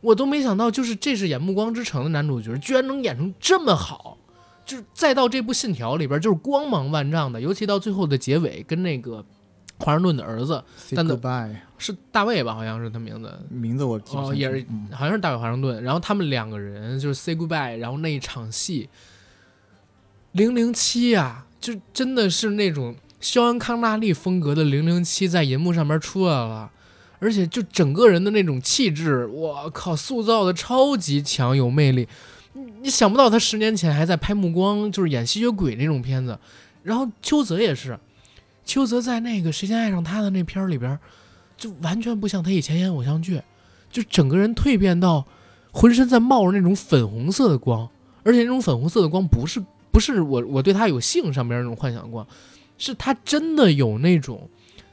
[0.00, 4.16] 我都没想到，就是这是演《暮光之城》的男主角，居然能演成这么好。
[4.64, 9.22] 就是再到这部《信条》里边，就是光芒万丈的，尤其到最后的结尾，跟那个。
[9.78, 10.62] 华盛顿的儿子，
[10.94, 11.06] 但
[11.78, 15.82] 是大卫吧，好像是他名字，名字我记哦，也是好像是大卫华盛顿。
[15.84, 18.88] 然后他们两个人就是 say goodbye，然后那一场戏，
[20.32, 26.68] 零零七啊，就真的是那种肖恩康纳利风格的零零七在银幕上面出来了，
[27.20, 32.08] 而且就整个人的那种气质，我靠，塑造的超级强，有魅力。
[32.82, 36.36] 你想不到他十年前还在拍《暮光》，就是演吸血鬼那种片子。
[36.82, 37.96] 然后邱泽也是。
[38.68, 40.96] 邱泽在那个《谁先爱上他》的那片儿里边，
[41.56, 43.40] 就完全不像他以前演偶像剧，
[43.90, 45.26] 就整个人蜕变到
[45.72, 47.88] 浑身在冒着那种粉红色的光，
[48.24, 49.58] 而且那种粉红色的光不是
[49.90, 52.26] 不是我我对他有性上面那种幻想光，
[52.76, 54.46] 是他真的有那种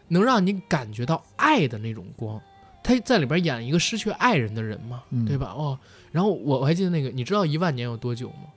[0.08, 2.42] 能让你感觉到爱的那种光。
[2.82, 5.54] 他在里边演一个失去爱人的人嘛，对吧？
[5.54, 5.78] 哦，
[6.14, 8.48] 然后我我还记得那个，你知道一万年有多久吗？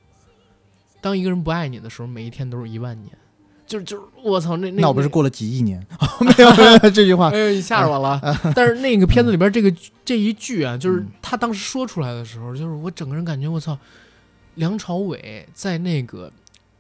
[1.01, 3.11] 当一个人不爱你的时候，每一天都是一万年。
[3.69, 5.79] 就就是我操，那那那我不是过了几亿年？
[6.21, 8.21] 没有没有这句话，哎呦，你吓着我了。
[8.57, 9.73] 但是那个片子里边这个
[10.05, 13.79] 这一句啊，就是他当时说出来的时候，就是我整个人感觉我操，
[14.55, 16.33] 梁朝伟在那个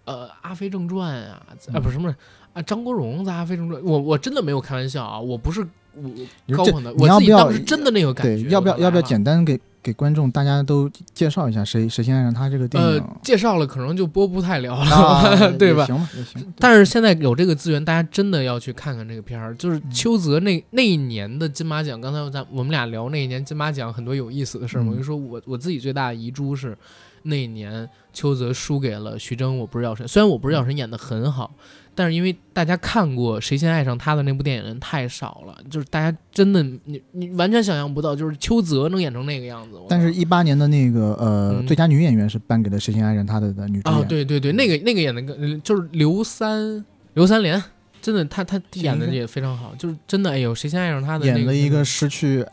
[0.07, 1.43] 呃《阿飞正传》啊，
[1.75, 2.13] 啊不是什么
[2.55, 5.61] 啊张国荣在《阿飞正传》，我我真的没有开玩笑啊，我不是
[5.95, 8.49] 我高捧的，我自己当时真的那个感觉。
[8.49, 9.61] 要不要要不要简单给？
[9.83, 12.91] 给观众大家都介绍一下谁谁先爱上他这个电影。
[12.91, 15.85] 呃，介绍了可能就播不太了了， 对吧？
[15.87, 16.53] 行吧，也行。
[16.59, 19.55] 但是现在有这个资源，大家真的要去看看这个片儿。
[19.57, 24.93] 就是邱泽那那一年的金马奖，刚才咱我们俩聊那一年金马奖很多有意思的事儿嘛。
[24.93, 26.77] 我就说我我自己最大的遗珠是，
[27.29, 30.07] 那一年邱泽输给了徐峥，我不是药神。
[30.09, 31.55] 虽然我不是药神演的很好，
[31.95, 39.79] 但是因为大家看过《谁先爱上他》的那部电影人太少了，就是大家真的你你完全想象不到，就是邱泽能演成那个样子。
[39.89, 44.01] 但是，一八年的那个呃、嗯最佳女演员是颁给了《谁先爱上他的》的女主演。
[44.01, 47.63] 啊，对对对，那个那个演的跟就是刘三刘三连，
[48.01, 52.45] 真的他他演的也非常好，就是真的哎呦，谁先爱上他的、那演了一个失去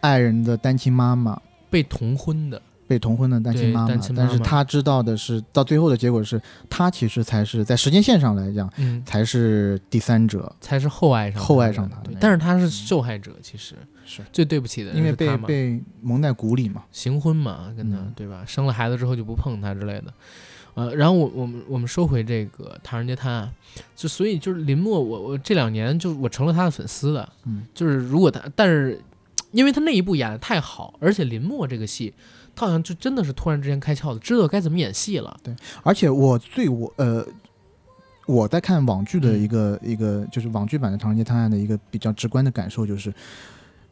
[0.00, 3.98] 爱人的单亲妈妈，被同婚的，被同婚的单亲妈妈。
[4.14, 10.50] 但是她知道的是，到最后的结果是，她其实才是在时间线上来讲，嗯，才是第三者。
[10.60, 13.74] 才是后爱上后爱上他的但是他是受害者，其实
[14.04, 16.84] 是最对不起的人因为被被蒙在鼓里嘛。
[16.92, 18.44] 行婚嘛，跟他、嗯对吧？
[18.46, 20.12] 生了孩子之后就不碰他之类的。
[20.74, 23.48] 呃，然后我我们我们说回这个《唐人街探案》，
[23.94, 27.32] 就所以就是林默，我我这两年就我成了他的粉丝了。
[27.44, 29.00] 嗯，就是如果他，但是
[29.52, 32.12] 因为他那一部演的太好，而且林默这个戏，
[32.56, 35.36] 他好像就真的是突然之间开窍的，知道该怎么演戏了。
[35.42, 37.24] 对而且我最我呃，
[38.26, 43.12] 我在看网剧的嗯一个、一个就是网剧版的《唐人街探案》的一个比较直观的感受就是，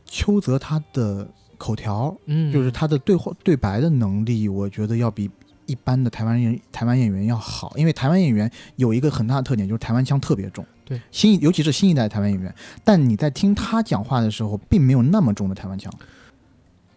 [0.07, 1.27] 邱泽他的
[1.59, 5.31] 口条，嗯，就是他的对话对白的能力，我觉得要比
[5.67, 10.65] 一般的台湾人台湾演员要好，因为台湾演员有一个很大的特点，就是台湾腔特别重。
[10.85, 12.53] 对，新尤其是新一代台湾演员，
[12.83, 15.93] 但你在听他讲话的时候，并没有那么重的台湾腔。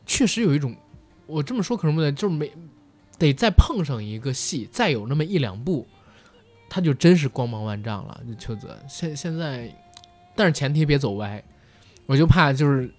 [0.08, 0.76] 确实有一种，
[1.28, 2.52] 我这么说可能不对，就是没
[3.18, 5.88] 得再碰上一个戏，再有那么一两部，
[6.70, 8.22] 他就真是光芒万丈了。
[8.28, 9.74] 就邱泽现现在，
[10.36, 11.44] 但是前提别走歪，
[12.06, 12.90] 我就怕就是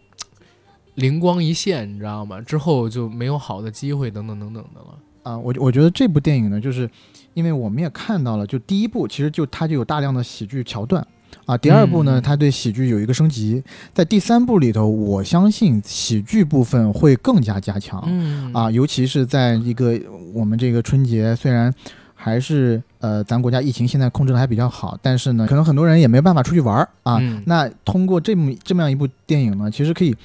[0.94, 2.40] 灵光一现，你知道吗？
[2.40, 4.98] 之后就没有好的机会，等等等等的了。
[5.22, 6.88] 啊，我我觉得这部电影呢，就是
[7.34, 11.06] 因为我们也看到了，就第一部其实就它就有大量的喜剧桥段
[11.44, 13.62] 啊，第二部呢，嗯它对喜剧有一个升级，
[13.92, 18.02] 在第三部里头，我相信喜剧部分会更加加强。
[18.06, 20.00] 嗯啊，尤其是在一个
[20.32, 21.72] 我们这个春节，虽然
[22.14, 27.18] 还是呃咱国家疫情现在控制的还比较好，但是呢，可能很多人也没办法出去玩儿啊。
[27.20, 30.16] 嗯那通过这么这么样一部电影呢，其实可以。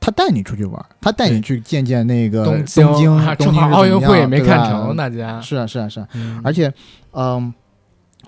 [0.00, 5.38] 他带你出去玩儿，他带你去见见那个东东京，啊东京奥运会也没看成，大家。
[5.40, 6.08] 是啊，是啊，是啊。
[6.14, 6.72] 嗯而且，
[7.12, 7.52] 嗯、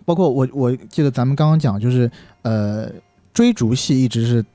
[0.04, 2.10] 包括我我记得咱们刚刚讲，就是
[2.42, 2.90] 呃，
[3.32, 4.42] 追逐戏一直是《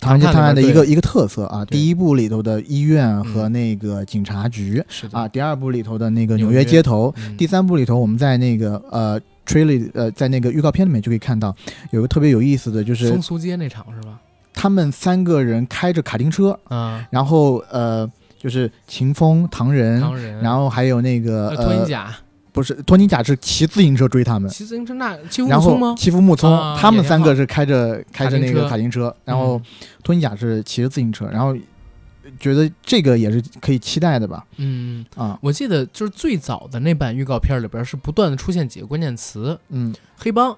[0.00, 1.64] 唐人街探案》的一个一个特色啊。
[1.64, 5.18] 第一部里头的医院和嗯那个警察局、是的。
[5.18, 7.36] 啊，，第二部里头的那个纽纽约约街头，嗯。
[7.36, 11.54] 第三部里头我们在那个呃 trailer 呃在那个预告片里面就可以看到
[11.90, 14.18] 有个特别有意思的，就是风俗街那场是吧？
[14.54, 22.14] 他们三个人开着卡丁车，啊，然后呃就是秦风、唐人，唐人，然后还有那个呃托尼呃贾，
[22.52, 24.48] 不是托尼贾是骑自行车追他们。
[24.50, 25.94] 骑自行车那骑然后木聪吗？
[25.98, 29.62] 欺负木聪，啊他们三个是开着开着那个卡卡丁车，然后嗯
[30.04, 31.56] 托尼贾是骑着自行车，然后
[32.38, 34.44] 觉得这个也是可以期待的吧？
[34.58, 39.92] 嗯，啊，我记得就是最早的那版预告片里边是不断的出现几个关键词，嗯。
[40.16, 40.56] 黑帮，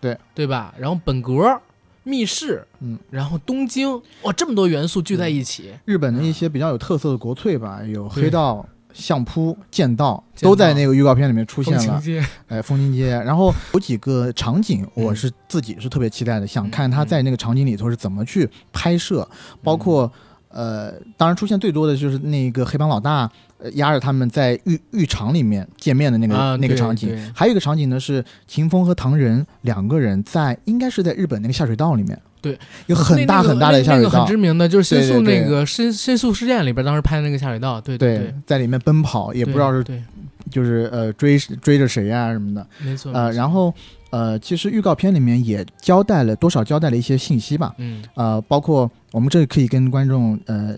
[0.00, 0.16] 对。
[0.34, 0.72] 对吧？
[0.78, 1.60] 然后本格、
[2.04, 12.02] 密室，嗯，然后东京，哇，这么多元素聚在一起，日本的一些比较有特色的国粹吧，有黑道、相扑、剑道，都在那个预告片里面出现了。
[12.48, 19.28] 哎，风情街，然后有几个场景，嗯我是自己是特别期待的，想嗯看他在那个场景里头是怎么去拍摄，
[19.62, 20.10] 包括
[20.48, 40.02] 呃，当然出现最多的就是那个黑帮老大呃压着他们在浴浴场里面见面的那个、啊那个场景，还有一个场景呢是秦风和唐仁两个人在应该是在日本那个下水道里面，对，有很大很大的下水道那那个很知，名的，就是申诉对对对那个申申诉事件里边当时拍的那个下水道，对对，在里面奔跑，也不知道是对，
[40.50, 43.72] 就是呃追追着谁呀、什么的，没错，呃，然后
[44.10, 50.76] 呃，其实预告片里面也交代了多少交代了一些信息吧，嗯呃，包括我们这可以跟观众呃，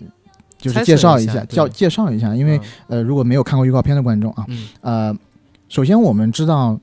[0.57, 4.67] 就是介绍一下，叫介绍一下，因为、呃，如果没有看过预告片的观众啊，嗯。
[4.81, 5.17] 呃，
[5.69, 6.79] 首先我们知道，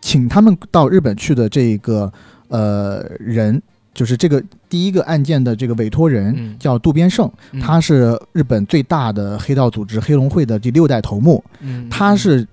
[0.00, 2.12] 请他们到日本去的这个
[2.48, 3.60] 呃人，
[3.94, 12.46] 就是这个第一个案件的这个委托人、嗯叫渡边胜，嗯他是日本最大的黑道组织黑龙会的第六代头目，嗯他是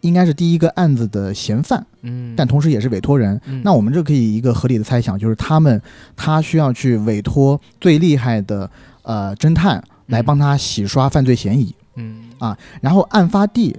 [0.00, 3.40] 应该是第一个案子的嫌犯，嗯，但同时也是委托人。
[3.46, 5.80] 嗯那我们这可以一个合理的猜想，就是他们
[6.16, 8.68] 他需要去委托最厉害的
[9.02, 11.74] 呃侦探来帮他洗刷犯罪嫌疑。
[11.96, 13.76] 嗯啊然后案发地，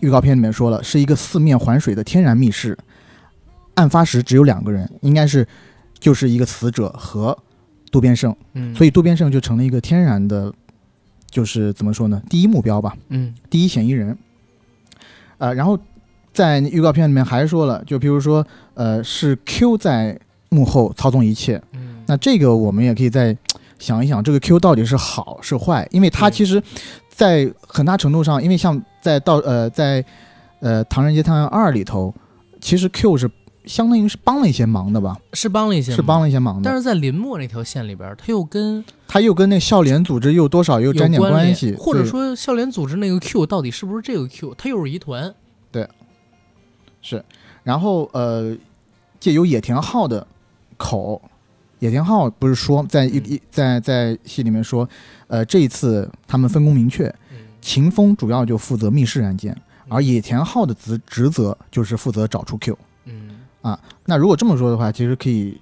[0.00, 2.78] 预告片里面说了是一个四面环水的天然密室。
[3.74, 5.46] 案发时只有两个人，应该是
[5.98, 7.36] 就是一个死者和
[7.90, 10.52] 渡边胜，嗯，所以以渡边胜就成了一个天然的，
[11.30, 13.34] 就是怎么说呢，第一目标吧，嗯。
[13.50, 14.16] 第一嫌疑人。
[15.38, 15.78] 呃，然后
[16.32, 20.18] 在预告片里面还说了，就比如说，呃，是 Q 在
[20.50, 21.60] 幕后操纵一切。
[21.72, 23.36] 嗯，那这个我们也可以再
[23.78, 26.62] 想一想这个 Q 到底是好是坏，因为他其实，
[27.08, 30.04] 在很大程度上，因为像在到呃在
[30.60, 32.14] 呃《唐人街探案二》里头，
[32.60, 33.28] 其实 Q 是
[33.64, 36.20] 相当于是帮了一些忙的吧，是帮了一些，是帮。
[36.20, 36.62] 了一些忙的。
[36.64, 45.34] 但是在林默那条线里边，他又跟他又跟那笑脸组织又多少又有沾点关联系，或者说笑脸组织那个 Q 到底是不是这个 Q，他又是疑团。
[45.70, 45.88] 对，
[47.00, 47.24] 是
[47.62, 48.56] 然后呃，
[49.18, 50.26] 借由野田昊的
[50.76, 51.20] 口，
[51.78, 54.88] 野田昊不是说在一嗯一在在戏里面说，
[55.28, 59.56] 呃，这一次他们分工明确，嗯，秦风主要就负责密室案件，
[59.88, 62.76] 而野田昊的职职责就是负责找出 Q。
[63.62, 65.58] 嗯，那如果这么说的话，其实可以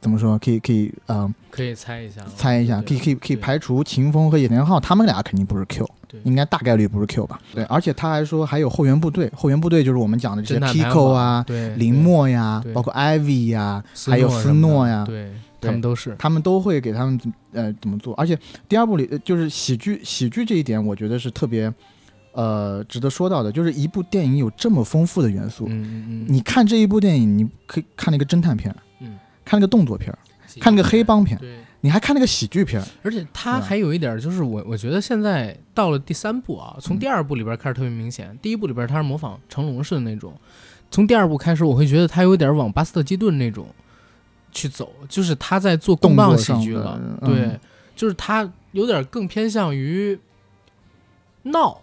[0.00, 0.38] 怎么说？
[0.38, 7.40] 可以可以呃可以猜一下，猜一下，可以可以可以排除秦风和野田昊，他们俩肯定不是 Q，对应该大概率不是 Q 吧？
[7.54, 15.30] 对，而且他还说还有后援部队，后援部队就是我们讲的这些 Pico 啊、对林，默呀，包括 Ivy 呀，还有斯诺呀，对，
[15.60, 16.16] 他们都是。
[16.18, 17.20] 他们都会给他们
[17.52, 18.14] 呃怎么做。
[18.14, 18.38] 而且
[18.68, 21.72] 第二部里呃就是喜剧喜剧这一点，我觉得是特别
[22.32, 25.66] 呃值得说到的，就是一部电影有这么丰富的元素。
[25.68, 30.16] 嗯嗯嗯，你看这一部电影，你可以看那个侦探片，嗯，看那个动作片，
[30.60, 40.32] 看那个黑帮片，对，你还看那个喜剧片，而且它还有一点就是我我觉得现在到了第三部啊，从嗯第二部里边开始特别明显，第一部里边它是模仿成龙式的那种，
[40.90, 43.66] 从第二部开始我会觉得他有点往巴斯特基顿那种
[44.52, 47.30] 去走，就是他在做动作上的剧了，嗯。
[47.30, 47.60] 对，
[47.94, 50.18] 就是他有点更偏向于
[51.42, 51.80] 闹。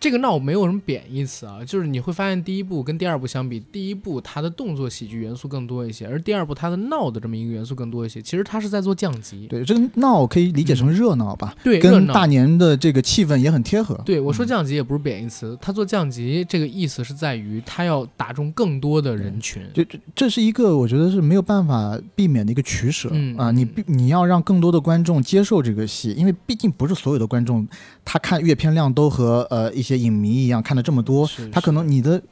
[0.00, 8.22] 这个闹没有什么贬义词啊，就是你会发现第一部跟第二部相比，第一部它的动作喜剧元素更多一些，而第二部它的闹的这么一个元素更多一些。
[8.22, 14.00] 其实它是在做降级，对，这个闹可以理解成热闹吧，嗯对，跟大年的这个气氛也很贴合。
[14.04, 19.62] 对我说嗯降级也不是贬义词，它做降级这个意思是在于它要打中更多的人群。
[19.74, 27.66] 就这这是一个我觉得是没有办法避免的一个取舍、嗯啊，你必你要让更多的观众接受这个戏，因为毕竟不是所有的观众
[28.04, 32.22] 他看阅片量都和呃一些影迷一样看了这么多，是他可能你的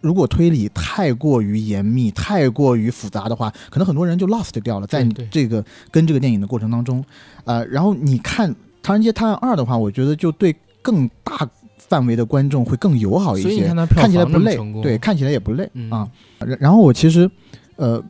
[0.00, 7.04] 如果推理太过于严密、太过于复杂的话，可能很多人就 lost 掉了，在这个跟这个电影的过程当中，
[7.44, 8.50] 呃，然后你看
[8.82, 16.08] 《唐人街探案二》的话，我觉得就对更大范围的观众会更友好一些看，起来不累对，看起来也不累、嗯啊。
[16.38, 17.30] 然然后我其实
[17.76, 18.02] 呃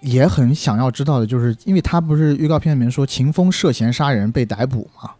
[0.00, 5.10] 也很想要知道的，就是因为他不是预告片里面说秦风涉嫌杀人被逮捕嘛，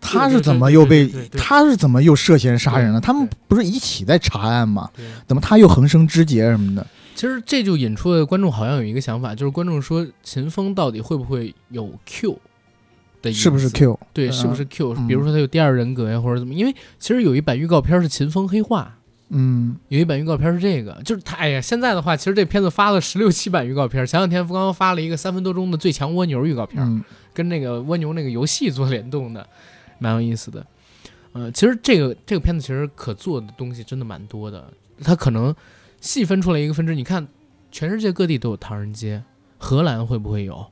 [0.00, 3.00] 他是怎么又被他是怎么又涉嫌杀人了？
[3.00, 4.88] 他们不是一起在查案吗？
[5.26, 6.86] 怎么他又横生枝节什么的？
[7.14, 12.38] 其实这就引出了观众好像有一个想法，就是观众说秦风到底会不会有 Q
[13.20, 13.40] 的意思？
[13.40, 13.98] 是不是 Q？
[14.12, 16.54] 对，嗯是不是 Q？、嗯比如说他有第二人格呀，或者怎么？
[16.54, 18.94] 因为其实有一版预告片是秦风黑化，
[19.30, 21.34] 嗯，有一版预告片是这个，就是他。
[21.36, 24.06] 哎呀，现在的话，其实这片子发了十六 七版预告片。
[24.06, 27.02] 前两天刚刚发了一个三分多钟的《最强蜗牛》预告片，嗯
[27.34, 29.46] 跟那个蜗牛那个游戏做联动的，
[29.98, 30.66] 蛮有意思的。
[31.32, 34.72] 呃，其实这个这个片子其实可做的东西真的蛮多的，
[35.02, 35.54] 它可能
[36.00, 36.94] 细分出来一个分支。
[36.94, 37.28] 你看，
[37.70, 39.22] 全世界各地都有唐人街，
[39.58, 40.66] 荷兰会不会有，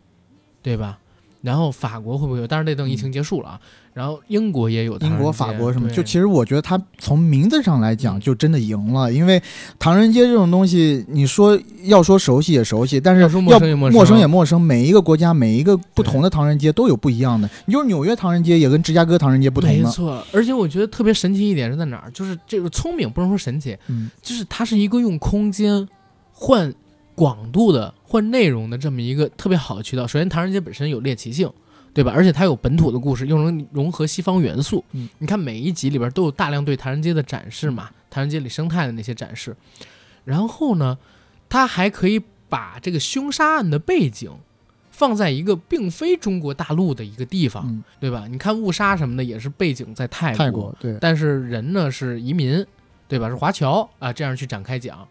[0.62, 0.98] 对吧？
[1.46, 2.46] 然后法国会不会有？
[2.46, 3.60] 但是那等疫情结束了啊。
[3.94, 9.40] 然后英国也有英国、法国什么，就其实我觉得它从名字上来讲嗯就真的赢了，因为
[9.78, 14.60] 唐人街这种东西，你说要说熟悉也熟悉，但是要说陌生也陌生陌生也陌生。
[14.60, 19.84] 每一个国家每一个不同的唐人街都有不一样的，你就是纽约唐人街也跟芝加哥唐人街不同的。
[19.84, 22.10] 没错，而且我觉得特别神奇一点是在哪儿？
[22.10, 25.88] 就是这个聪明不能说神奇，嗯，就是它是一个用空间
[26.32, 26.74] 换
[27.14, 30.06] 广度的、换内容的这么一个特别好的渠道。
[30.06, 31.52] 首先，唐人街本身有猎奇性，
[31.92, 32.10] 对吧？
[32.16, 34.82] 而且它有本土的故事，又能融合西方元素。
[34.92, 39.54] 嗯，你看每一集里边都有大量对唐人街的展示嘛，唐人街里生态的那些展示。
[40.24, 40.96] 然后呢，
[41.46, 44.30] 它还可以把这个凶杀案的背景
[44.90, 48.26] 放在一个并非中国大陆的一个地方，嗯，对吧？
[48.30, 52.64] 你看误杀什么的也是背景在泰国，泰国对，但是人呢是移民，
[53.08, 53.28] 对吧？
[53.28, 55.06] 是华侨啊，这样去展开讲。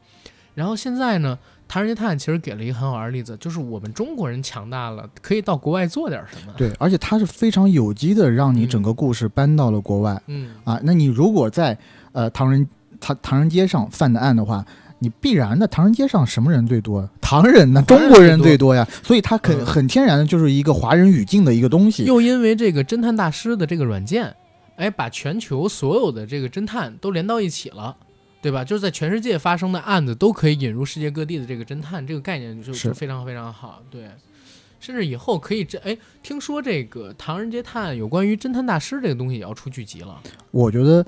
[0.56, 1.38] 然后现在呢，
[1.68, 10.80] 《唐人街探案》其实给了一个很好玩的例子，就是我们中国人强大了，可以到国外做点什么。，对，而且它是非常有机的，让你整个故事搬到了国外、嗯，啊。
[10.84, 11.78] 那你如果在
[12.12, 12.68] 呃唐人
[13.00, 14.66] 唐唐人街上犯的案的话，
[15.00, 17.08] 你必然的唐人街上什么人最多？
[17.20, 22.06] 唐人呢，中国人最最多呀，所以它很嗯很天然的就是一个华人语境的一个东西。
[22.06, 24.34] 又因为这个侦探大师的这个软件，
[24.78, 27.98] 哎，把全球所有的这个侦探都连到一起了。
[28.46, 28.64] 对吧？
[28.64, 33.82] 就是在全世界发生的案子都可以引入世界各地的这个侦探这个概念就，是非常非常好。
[33.90, 34.08] 对，
[34.80, 40.22] 甚至以后可以这哎，听说这个《唐人街探案》有关于侦探大师这个东西也要出剧集了。
[40.52, 41.04] 我觉得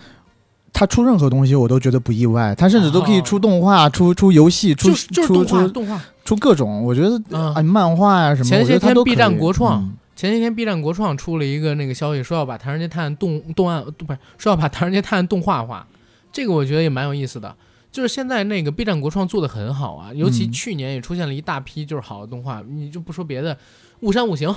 [0.73, 6.83] 他出任何东西我都觉得不意外，他甚至都可以出动画、出出游戏、出出动画出动画，出各种。
[6.83, 15.85] 我觉得嗯啊，漫画呀、什么，前些天 B 站国创嗯前些天 B 站国创出了一个那个消息，说要把《唐人街探案》动动案不是说要把《唐人街探案》动画化，
[16.31, 17.55] 这个我觉得也蛮有意思的。
[17.89, 23.55] 就是现在那个 B 站国创做的很好啊，尤其嗯去年也出现了一大批就是好的动画，你就不说别的，
[24.01, 24.49] 《雾山五行》，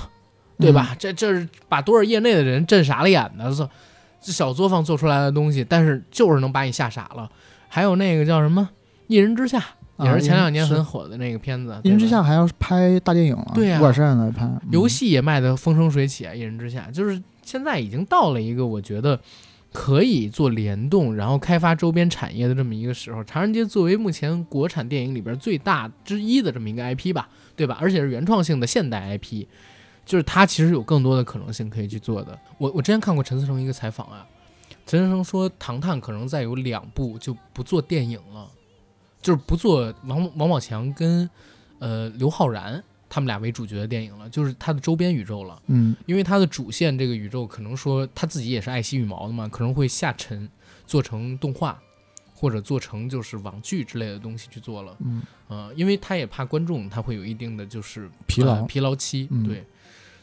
[0.59, 0.95] 对吧？
[0.99, 3.67] 这这是把多少业内的人震傻了眼的，操！
[4.21, 7.27] 这小作坊做出来的东西，但是就是能把你吓傻了。
[7.67, 8.69] 还有那个叫什么
[9.07, 9.57] 《一人之下》，
[9.97, 16.35] 啊也是前两年很火的那个片子，一人之下还要拍大电影了，对呀乌尔善来拍嗯游戏也卖得风生水起啊！
[16.35, 19.19] 一人之下，就是现在已经到了一个我觉得
[19.73, 23.23] 可以做联动，然后开发周边产业的这么一个时候。
[23.23, 27.77] 唐人街作为目前国产电影里边最大之一的这么一个 IP 吧，对吧？
[27.79, 29.45] 而且是原创性的现代 IP，
[30.05, 32.37] 就是它其实有更多的可能性可以去做的。
[32.57, 34.27] 我我之前看过陈思诚一个采访啊，
[34.85, 38.49] 陈思诚说《唐探》可能再有两部就不做电影了，
[39.21, 41.29] 就是不做王王宝强跟
[41.79, 45.61] 呃刘昊然他们俩为主角的电影了，就是它的周边宇宙了。
[45.67, 50.47] 嗯因为它的主线这个宇宙可能说他自己也是爱惜羽毛的嘛，可能会下沉，
[50.87, 51.77] 做成动画，
[52.33, 54.95] 或者做成就是网剧之类的东西去做了。
[54.99, 59.65] 嗯呃，因为他也怕观众他会有一定的就是疲劳呃疲劳期，嗯对，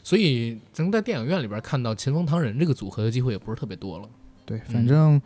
[0.01, 4.09] 所以能在电影院里边看到秦风唐人这个组合的机会也不是特别多了。
[4.45, 5.21] 对，嗯反正、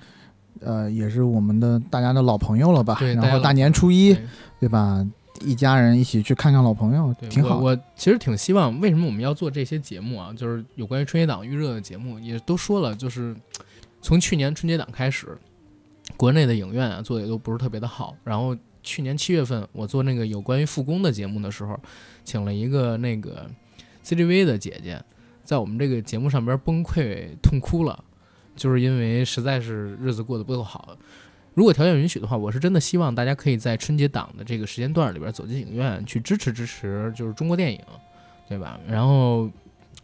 [0.59, 2.97] 呃也是我们的大家的老朋友了吧？
[2.99, 4.23] 对然后大年初一对
[4.59, 5.07] 对吧？
[5.41, 7.57] 一家人一起去看看老朋友，对，挺好。
[7.57, 7.71] 我。
[7.71, 10.33] 我其实挺希望，为什么我们要做这些节目啊？
[10.35, 13.35] 就是有关于春节档预热的节目，也都说了，就是
[14.01, 15.37] 从去年春节档开始，
[16.15, 18.15] 国内的影院啊做的也都不是特别的好。
[18.23, 21.79] 然后去年七月份，我做那个有关于复工的节目的时候，
[22.23, 23.49] 请了一个那个
[24.05, 25.01] CGV 的姐姐，
[25.41, 28.03] 在我们这个节目上边崩溃痛哭了，
[28.55, 30.97] 就是因为实在是日子过得不够好。
[31.53, 37.79] 如果条件允许的话，我是真的希望大家可以在春节档的这个时间段里边走进影院去支持支持，就是中国电影，
[38.49, 38.79] 对吧？
[38.87, 39.49] 然后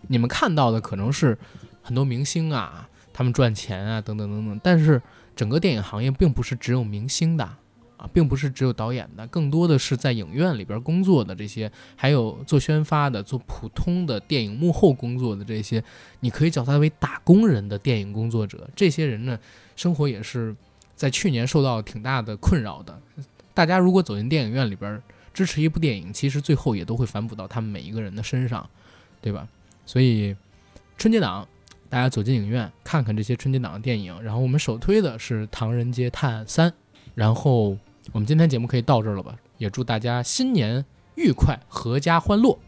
[0.07, 1.37] 你们看到的可能是
[1.81, 5.01] 很多明星啊，他们赚钱啊，等等等等，但是
[5.35, 7.43] 整个电影行业并不是只有明星的
[7.97, 15.83] 啊，并不是只有导演的，更多的是在影院里边工作的这些，还有做宣发的、做普通的电影幕后工作的这些，
[16.19, 18.69] 你可以叫他为打工人的电影工作者。
[18.75, 19.37] 这些人呢，
[19.75, 20.55] 生活也是
[20.99, 23.01] 在去年受到挺大的困扰的。
[23.53, 25.01] 大家如果走进电影院里边
[25.33, 28.69] 支持一部电影，其实最后也都会反哺到他们每一个人的身上，
[29.21, 29.47] 对吧？
[29.85, 30.35] 所以
[30.97, 31.47] 春节档
[31.87, 36.69] 大家走进影院看看这些春节档的电影，然后我们首推的是《唐人街探案三》，
[37.15, 37.77] 然后
[38.11, 39.33] 我们今天节目可以到这儿了吧？
[39.57, 40.83] 也祝大家新年
[41.15, 42.59] 愉快，阖家欢乐。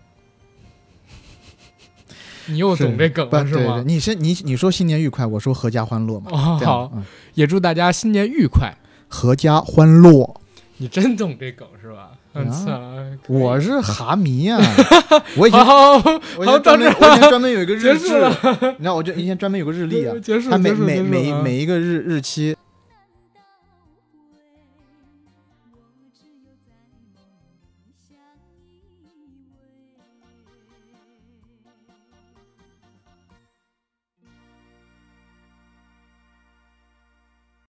[2.48, 3.84] 你又懂这梗了是吗对对，？
[3.86, 6.32] 你是你你说新年愉快，我说阖家欢乐嘛。
[6.32, 7.04] 哦，好，嗯，
[7.34, 8.74] 也祝大家新年愉快。
[9.10, 10.36] 阖家欢乐。
[10.78, 12.10] 你真懂这梗是吧？
[12.34, 12.82] 啊嗯，操
[13.28, 14.58] 我是哈迷啊，
[15.38, 22.56] 我以前好好我以前专门好到这儿我以前专门有一个日志你知道我就以前专门有个日历啊， 结束，它每结束每每每一个日日期